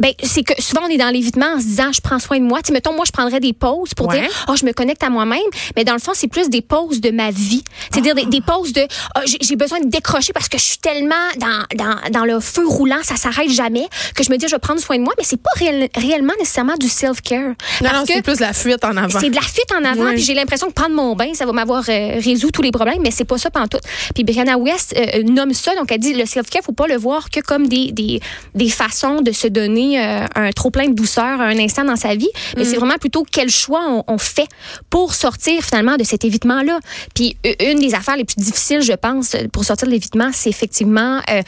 Ben, 0.00 0.12
c'est 0.22 0.42
que 0.42 0.60
souvent 0.60 0.82
on 0.86 0.88
est 0.88 0.96
dans 0.96 1.08
l'évitement 1.10 1.54
en 1.54 1.60
se 1.60 1.64
disant 1.66 1.92
je 1.92 2.00
prends 2.00 2.18
soin 2.18 2.38
de 2.38 2.44
moi. 2.44 2.58
Tu 2.62 2.68
sais, 2.68 2.72
mettons, 2.72 2.92
moi, 2.94 3.04
je 3.06 3.12
prendrais 3.12 3.38
des 3.40 3.52
pauses 3.52 3.94
pour 3.94 4.08
Ouais. 4.08 4.20
dire 4.20 4.30
oh, 4.48 4.54
je 4.60 4.66
me 4.66 4.72
connecte 4.72 5.02
à 5.04 5.08
moi-même. 5.08 5.38
Mais 5.76 5.84
dans 5.84 5.92
le 5.92 5.98
fond, 6.00 6.12
c'est 6.14 6.26
plus 6.28 6.50
des 6.50 6.62
pauses 6.62 7.00
de 7.00 7.10
ma 7.10 7.30
vie. 7.30 7.62
C'est-à-dire 7.92 8.14
des, 8.16 8.26
des 8.26 8.40
pauses 8.40 8.72
de 8.72 8.86
Ah, 9.14 9.22
j'ai- 9.24 9.54
besoin 9.56 9.78
de 9.80 9.88
décrocher 9.88 10.32
parce 10.32 10.48
que 10.48 10.58
je 10.58 10.64
suis 10.64 10.78
tellement 10.78 11.14
dans, 11.38 11.62
dans, 11.76 11.94
dans 12.10 12.24
le 12.24 12.40
feu 12.40 12.66
roulant, 12.66 12.98
ça 13.04 13.14
s'arrête 13.16 13.48
jamais, 13.50 13.86
que 14.16 14.24
je 14.24 14.30
me 14.32 14.36
dis 14.36 14.46
je 14.48 14.54
vais 14.56 14.58
prendre 14.58 14.80
soin 14.80 14.96
de 14.98 15.02
moi. 15.02 15.14
Mais 15.16 15.22
c'est 15.24 15.40
pas 15.40 15.50
réel- 15.56 15.88
réellement 15.96 16.32
nécessairement 16.40 16.74
du 16.76 16.88
self-care. 16.88 17.40
Non, 17.50 17.54
Parce 17.80 17.94
non, 17.94 18.04
que- 18.04 18.12
c'est 18.14 18.22
plus 18.22 18.40
la 18.40 18.52
fuite 18.52 18.84
en 18.84 18.96
avant. 18.96 19.20
c'est 19.20 19.30
de 19.30 19.34
la 19.36 19.42
fuite 19.42 19.70
en 19.72 19.84
avant, 19.84 20.10
puis 20.10 20.22
j'ai 20.22 20.34
l'impression 20.34 20.66
que 20.66 20.72
prendre 20.72 20.94
mon 20.96 21.14
bain, 21.14 21.32
ça 21.34 21.46
va 21.46 21.52
m'avoir 21.52 21.84
euh, 21.88 22.18
résolu 22.20 22.50
tous 22.52 22.62
les 22.62 22.72
problèmes, 22.72 23.00
mais 23.00 23.12
c'est 23.12 23.24
pas 23.24 23.38
ça 23.38 23.48
pantoute. 23.50 23.82
Puis 24.12 24.24
Brianna 24.24 24.58
West 24.58 24.92
euh, 24.96 25.22
nomme 25.22 25.54
ça, 25.54 25.74
donc 25.76 25.92
elle 25.92 26.00
dit 26.00 26.14
le 26.14 26.26
self-care, 26.26 26.62
faut 26.64 26.72
pas 26.72 26.88
le 26.88 26.96
voir 26.96 27.30
que 27.30 27.38
comme 27.40 27.68
des, 27.68 27.92
des, 27.92 28.20
des 28.56 28.68
façons 28.70 29.20
de 29.20 29.30
se 29.30 29.46
donner 29.46 29.83
euh, 29.98 30.26
un 30.34 30.50
trop 30.52 30.70
plein 30.70 30.88
de 30.88 30.94
douceur 30.94 31.40
à 31.40 31.44
un 31.44 31.58
instant 31.58 31.84
dans 31.84 31.96
sa 31.96 32.14
vie, 32.14 32.30
mais 32.56 32.64
c'est 32.64 32.76
vraiment 32.76 32.98
plutôt 32.98 33.24
quel 33.30 33.50
choix 33.50 33.82
on, 33.88 34.04
on 34.14 34.18
fait 34.18 34.48
pour 34.90 35.14
sortir 35.14 35.62
finalement 35.62 35.96
de 35.96 36.04
cet 36.04 36.24
évitement-là. 36.24 36.78
Puis 37.14 37.36
une 37.60 37.78
des 37.80 37.94
affaires 37.94 38.16
les 38.16 38.24
plus 38.24 38.36
difficiles, 38.36 38.82
je 38.82 38.94
pense, 38.94 39.36
pour 39.52 39.64
sortir 39.64 39.86
de 39.88 39.92
l'évitement, 39.92 40.30
c'est 40.32 40.50
effectivement... 40.50 41.20
euh, 41.30 41.42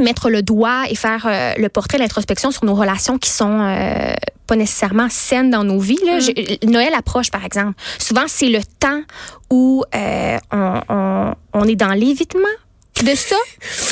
mettre 0.00 0.30
le 0.30 0.42
doigt 0.42 0.84
et 0.88 0.94
faire 0.94 1.26
euh, 1.26 1.54
le 1.56 1.68
portrait, 1.68 1.98
l'introspection 1.98 2.52
sur 2.52 2.64
nos 2.64 2.74
relations 2.74 3.18
qui 3.18 3.30
sont 3.30 3.58
euh, 3.60 4.12
pas 4.46 4.54
nécessairement 4.54 5.08
saines 5.10 5.50
dans 5.50 5.64
nos 5.64 5.80
vies. 5.80 5.98
Là. 6.06 6.20
J'ai- 6.20 6.60
Noël 6.64 6.92
approche, 6.96 7.30
par 7.32 7.44
exemple. 7.44 7.72
Souvent, 7.98 8.26
c'est 8.28 8.48
le 8.48 8.60
temps 8.78 9.02
où 9.50 9.82
euh, 9.92 10.38
on, 10.52 10.80
on, 10.88 11.34
on 11.52 11.64
est 11.64 11.74
dans 11.74 11.94
l'évitement 11.94 12.54
de 13.04 13.14
ça? 13.14 13.36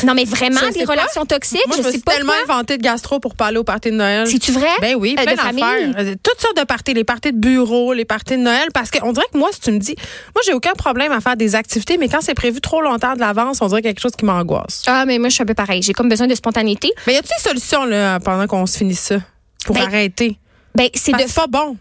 Non, 0.04 0.14
mais 0.14 0.24
vraiment, 0.24 0.60
des 0.72 0.84
pas. 0.84 0.92
relations 0.92 1.24
toxiques, 1.26 1.66
Moi, 1.66 1.76
je, 1.76 1.82
je 1.82 1.86
me 1.86 1.92
sais 1.92 1.98
suis 1.98 2.02
pas 2.02 2.12
tellement 2.12 2.32
quoi. 2.44 2.54
inventé 2.56 2.76
de 2.78 2.82
gastro 2.82 3.20
pour 3.20 3.34
pas 3.34 3.46
aller 3.46 3.58
au 3.58 3.64
party 3.64 3.90
de 3.90 3.96
Noël. 3.96 4.26
C'est-tu 4.26 4.52
vrai? 4.52 4.68
Ben 4.80 4.94
oui, 4.96 5.16
Euh, 5.18 5.22
plein 5.22 5.34
d'affaires. 5.34 5.94
Euh, 5.98 6.14
Toutes 6.22 6.40
sortes 6.40 6.56
de 6.56 6.64
parties, 6.64 6.94
les 6.94 7.04
parties 7.04 7.32
de 7.32 7.38
bureau, 7.38 7.92
les 7.92 8.04
parties 8.04 8.34
de 8.36 8.42
Noël, 8.42 8.68
parce 8.74 8.90
qu'on 8.90 9.12
dirait 9.12 9.26
que 9.32 9.38
moi, 9.38 9.48
si 9.52 9.60
tu 9.60 9.70
me 9.72 9.78
dis, 9.78 9.94
moi, 10.34 10.42
j'ai 10.44 10.52
aucun 10.54 10.72
problème 10.74 11.12
à 11.12 11.20
faire 11.20 11.36
des 11.36 11.54
activités, 11.54 11.96
mais 11.98 12.08
quand 12.08 12.20
c'est 12.20 12.34
prévu 12.34 12.60
trop 12.60 12.80
longtemps 12.82 13.14
de 13.14 13.20
l'avance, 13.20 13.58
on 13.62 13.66
dirait 13.68 13.82
quelque 13.82 14.00
chose 14.00 14.12
qui 14.16 14.24
m'angoisse. 14.24 14.82
Ah, 14.86 15.04
mais 15.06 15.18
moi, 15.18 15.28
je 15.28 15.34
suis 15.34 15.42
un 15.42 15.46
peu 15.46 15.54
pareil. 15.54 15.82
J'ai 15.82 15.92
comme 15.92 16.08
besoin 16.08 16.26
de 16.26 16.34
spontanéité. 16.34 16.90
Mais 17.06 17.14
y 17.14 17.16
a-t-il 17.16 17.36
des 17.42 17.48
solutions, 17.48 17.84
là, 17.84 18.20
pendant 18.20 18.46
qu'on 18.46 18.66
se 18.66 18.78
finit 18.78 18.94
ça, 18.94 19.16
pour 19.64 19.74
Ben, 19.76 19.82
arrêter? 19.84 20.36
Ben, 20.74 20.88
c'est 20.94 21.12
de 21.12 21.32
pas 21.34 21.46
bon. 21.46 21.76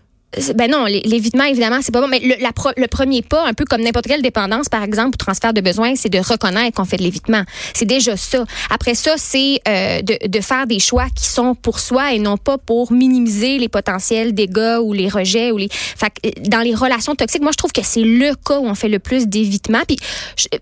Ben 0.56 0.70
non, 0.70 0.86
l'é- 0.86 1.01
l'évitement, 1.06 1.44
évidemment, 1.46 1.80
c'est 1.82 1.92
pas 1.94 2.01
bon. 2.01 2.08
Mais 2.08 2.20
le, 2.20 2.36
le 2.77 2.88
premier 2.88 3.22
pas, 3.22 3.46
un 3.46 3.54
peu 3.54 3.65
comme 3.65 3.82
n'importe 3.82 4.08
quelle 4.08 4.22
dépendance, 4.22 4.70
par 4.70 4.84
exemple, 4.84 5.10
ou 5.15 5.18
transfert 5.18 5.54
de 5.54 5.62
besoins, 5.62 5.96
c'est 5.96 6.10
de 6.10 6.20
reconnaître 6.20 6.75
qu'on 6.77 6.86
fait 6.86 6.98
de 6.98 7.04
l'évitement. 7.04 7.44
C'est 7.74 7.86
déjà 7.86 8.18
ça. 8.18 8.44
Après 8.70 8.96
ça, 8.96 9.13
c'est 9.18 9.60
euh, 9.68 10.01
de, 10.01 10.27
de 10.27 10.42
faire 10.42 10.68
des 10.68 10.80
choix 10.80 11.08
qui 11.15 11.25
sont 11.25 11.56
pour 11.56 11.80
soi 11.80 12.13
et 12.13 12.20
non 12.20 12.38
pas 12.38 12.58
pour 12.58 12.92
minimiser 12.92 13.58
les 13.58 13.70
potentiels 13.70 14.34
dégâts 14.34 14.77
ou 14.82 14.94
les 14.94 15.08
rejets. 15.10 15.51
ou 15.51 15.58
les. 15.58 15.70
Fait 15.72 16.08
que, 16.10 16.27
euh, 16.27 16.32
dans 16.48 16.60
les 16.62 16.75
relations 16.75 17.15
toxiques, 17.15 17.42
moi, 17.42 17.51
je 17.51 17.58
trouve 17.58 17.72
que 17.72 17.84
c'est 17.84 18.01
le 18.01 18.34
cas 18.36 18.60
où 18.60 18.65
on 18.68 18.75
fait 18.75 18.89
le 18.89 19.00
plus 19.00 19.27
d'évitement. 19.27 19.82
Puis 19.88 19.98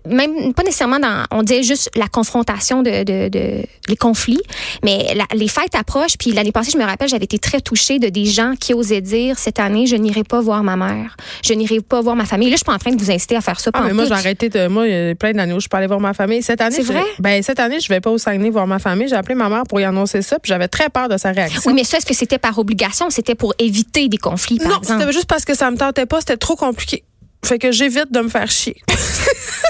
même 0.08 0.54
pas 0.54 0.62
nécessairement 0.62 0.98
dans, 1.00 1.24
on 1.30 1.42
disait 1.42 1.62
juste 1.62 1.90
la 1.96 2.08
confrontation 2.08 2.82
de, 2.82 3.02
de, 3.04 3.28
de 3.28 3.62
les 3.88 3.96
conflits, 3.96 4.40
mais 4.84 5.16
les 5.34 5.48
fêtes 5.48 5.74
approchent. 5.74 6.16
Puis 6.18 6.32
l'année 6.32 6.52
passée, 6.52 6.70
je 6.72 6.78
me 6.78 6.84
rappelle, 6.84 7.08
j'avais 7.08 7.24
été 7.24 7.38
très 7.38 7.60
touchée 7.60 7.98
de 7.98 8.08
des 8.08 8.24
gens 8.26 8.54
qui 8.58 8.74
osaient 8.74 9.00
dire 9.00 9.38
année, 9.64 9.86
je 9.86 9.96
n'irai 9.96 10.22
pas 10.22 10.40
voir 10.40 10.62
ma 10.62 10.76
mère, 10.76 11.16
je 11.44 11.52
n'irai 11.54 11.80
pas 11.80 12.00
voir 12.00 12.14
ma 12.14 12.24
famille. 12.24 12.48
Là, 12.48 12.52
je 12.54 12.58
suis 12.58 12.64
pas 12.64 12.74
en 12.74 12.78
train 12.78 12.92
de 12.92 13.00
vous 13.02 13.10
inciter 13.10 13.34
à 13.36 13.40
faire 13.40 13.58
ça. 13.58 13.70
Ah, 13.74 13.82
mais 13.84 13.92
moi, 13.92 14.04
j'ai 14.04 14.12
arrêté 14.12 14.48
de. 14.48 14.68
Moi, 14.68 14.86
il 14.86 14.92
y 14.92 15.10
a 15.10 15.14
plein 15.14 15.32
d'années 15.32 15.54
où 15.54 15.60
je 15.60 15.68
peux 15.68 15.76
aller 15.76 15.86
voir 15.88 15.98
ma 16.00 16.14
famille. 16.14 16.42
Cette 16.42 16.60
année, 16.60 16.76
C'est 16.76 16.82
je- 16.84 16.92
vrai? 16.92 17.02
Ben, 17.18 17.42
cette 17.42 17.58
année, 17.58 17.80
je 17.80 17.88
vais 17.88 18.00
pas 18.00 18.10
au 18.10 18.18
Saguenay 18.18 18.50
voir 18.50 18.66
ma 18.66 18.78
famille. 18.78 19.08
J'ai 19.08 19.16
appelé 19.16 19.34
ma 19.34 19.48
mère 19.48 19.64
pour 19.68 19.80
y 19.80 19.84
annoncer 19.84 20.22
ça, 20.22 20.38
puis 20.38 20.48
j'avais 20.50 20.68
très 20.68 20.88
peur 20.88 21.08
de 21.08 21.16
sa 21.16 21.32
réaction. 21.32 21.62
Oui, 21.66 21.72
mais 21.74 21.84
ça, 21.84 21.96
est-ce 21.98 22.06
que 22.06 22.14
c'était 22.14 22.38
par 22.38 22.58
obligation? 22.58 23.10
C'était 23.10 23.34
pour 23.34 23.54
éviter 23.58 24.08
des 24.08 24.18
conflits, 24.18 24.58
par 24.58 24.68
non, 24.68 24.78
c'était 24.82 25.10
juste 25.12 25.26
parce 25.26 25.44
que 25.44 25.54
ça 25.54 25.70
me 25.70 25.76
tentait 25.76 26.06
pas, 26.06 26.20
c'était 26.20 26.36
trop 26.36 26.56
compliqué. 26.56 27.02
Fait 27.44 27.58
que 27.58 27.72
j'évite 27.72 28.10
de 28.10 28.20
me 28.20 28.28
faire 28.28 28.50
chier. 28.50 28.76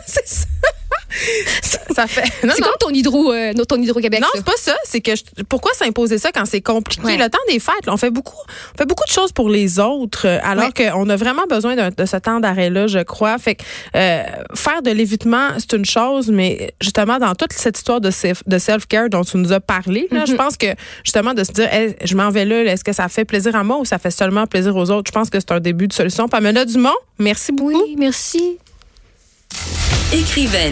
c'est 0.06 0.26
ça. 0.28 0.44
Ça. 1.62 1.78
ça 1.94 2.06
fait. 2.06 2.23
Non, 2.47 2.52
C'est 2.56 2.62
comme 2.62 2.73
ton 2.80 2.90
hydro, 2.90 3.33
euh, 3.33 3.52
ton 3.68 3.76
hydro-Québec. 3.76 4.21
Non, 4.21 4.28
c'est 4.35 4.44
pas 4.44 4.56
ça. 4.56 4.75
C'est 4.85 5.00
que 5.00 5.14
je- 5.16 5.42
pourquoi 5.49 5.73
s'imposer 5.75 6.18
ça 6.18 6.30
quand 6.33 6.44
c'est 6.44 6.61
compliqué? 6.61 7.02
Ouais. 7.04 7.16
Le 7.16 7.28
temps 7.28 7.38
des 7.49 7.59
fêtes, 7.61 7.87
là, 7.87 7.92
on 7.92 7.97
fait 7.97 8.11
beaucoup, 8.11 8.37
on 8.75 8.78
fait 8.78 8.87
beaucoup 8.87 9.04
de 9.06 9.12
choses 9.12 9.33
pour 9.33 9.49
les 9.49 9.78
autres, 9.78 10.26
euh, 10.26 10.38
alors 10.42 10.73
qu'on 10.75 11.09
a 11.09 11.16
vraiment 11.16 11.44
besoin 11.49 11.76
de 11.76 12.04
ce 12.06 12.16
temps 12.16 12.40
d'arrêt-là, 12.40 12.87
je 12.87 13.00
crois. 13.00 13.38
Fait 13.38 13.54
que 13.54 13.62
euh, 13.97 14.23
faire 14.54 14.83
de 14.83 14.90
l'évitement, 14.90 15.50
c'est 15.59 15.73
une 15.75 15.85
chose, 15.85 16.30
mais 16.30 16.75
justement 16.80 17.18
dans 17.18 17.35
toute 17.35 17.52
cette 17.52 17.76
histoire 17.78 18.00
de 18.00 18.11
self- 18.11 18.42
self-care 18.59 19.09
dont 19.11 19.23
tu 19.25 19.37
nous 19.37 19.52
as 19.52 19.61
parlé, 19.61 20.09
là, 20.11 20.25
je 20.26 20.35
pense 20.35 20.56
que 20.56 20.66
justement 21.04 21.35
de 21.35 21.44
se 21.44 21.52
dire, 21.52 21.73
Hey, 21.73 21.94
je 22.04 22.14
m'en 22.16 22.30
vais 22.30 22.44
là, 22.44 22.64
là, 22.64 22.73
est-ce 22.73 22.85
que 22.85 22.92
ça 22.92 23.09
fait 23.09 23.25
plaisir 23.25 23.54
à 23.56 23.64
moi 23.64 23.78
ou 23.78 23.85
ça 23.85 23.99
fait 23.99 24.11
seulement 24.11 24.47
plaisir 24.47 24.76
aux 24.76 24.90
autres? 24.90 25.09
Je 25.09 25.12
pense 25.12 25.30
que 25.30 25.38
c'est 25.40 25.52
un 25.52 25.61
début 25.61 25.88
de 25.88 25.92
solution. 25.92 26.28
Pamela 26.28 26.64
Dumont, 26.64 26.94
merci 27.18 27.52
beaucoup. 27.52 27.83
Oui, 27.87 27.97
merci. 27.99 28.59
Écrivaine 30.12 30.62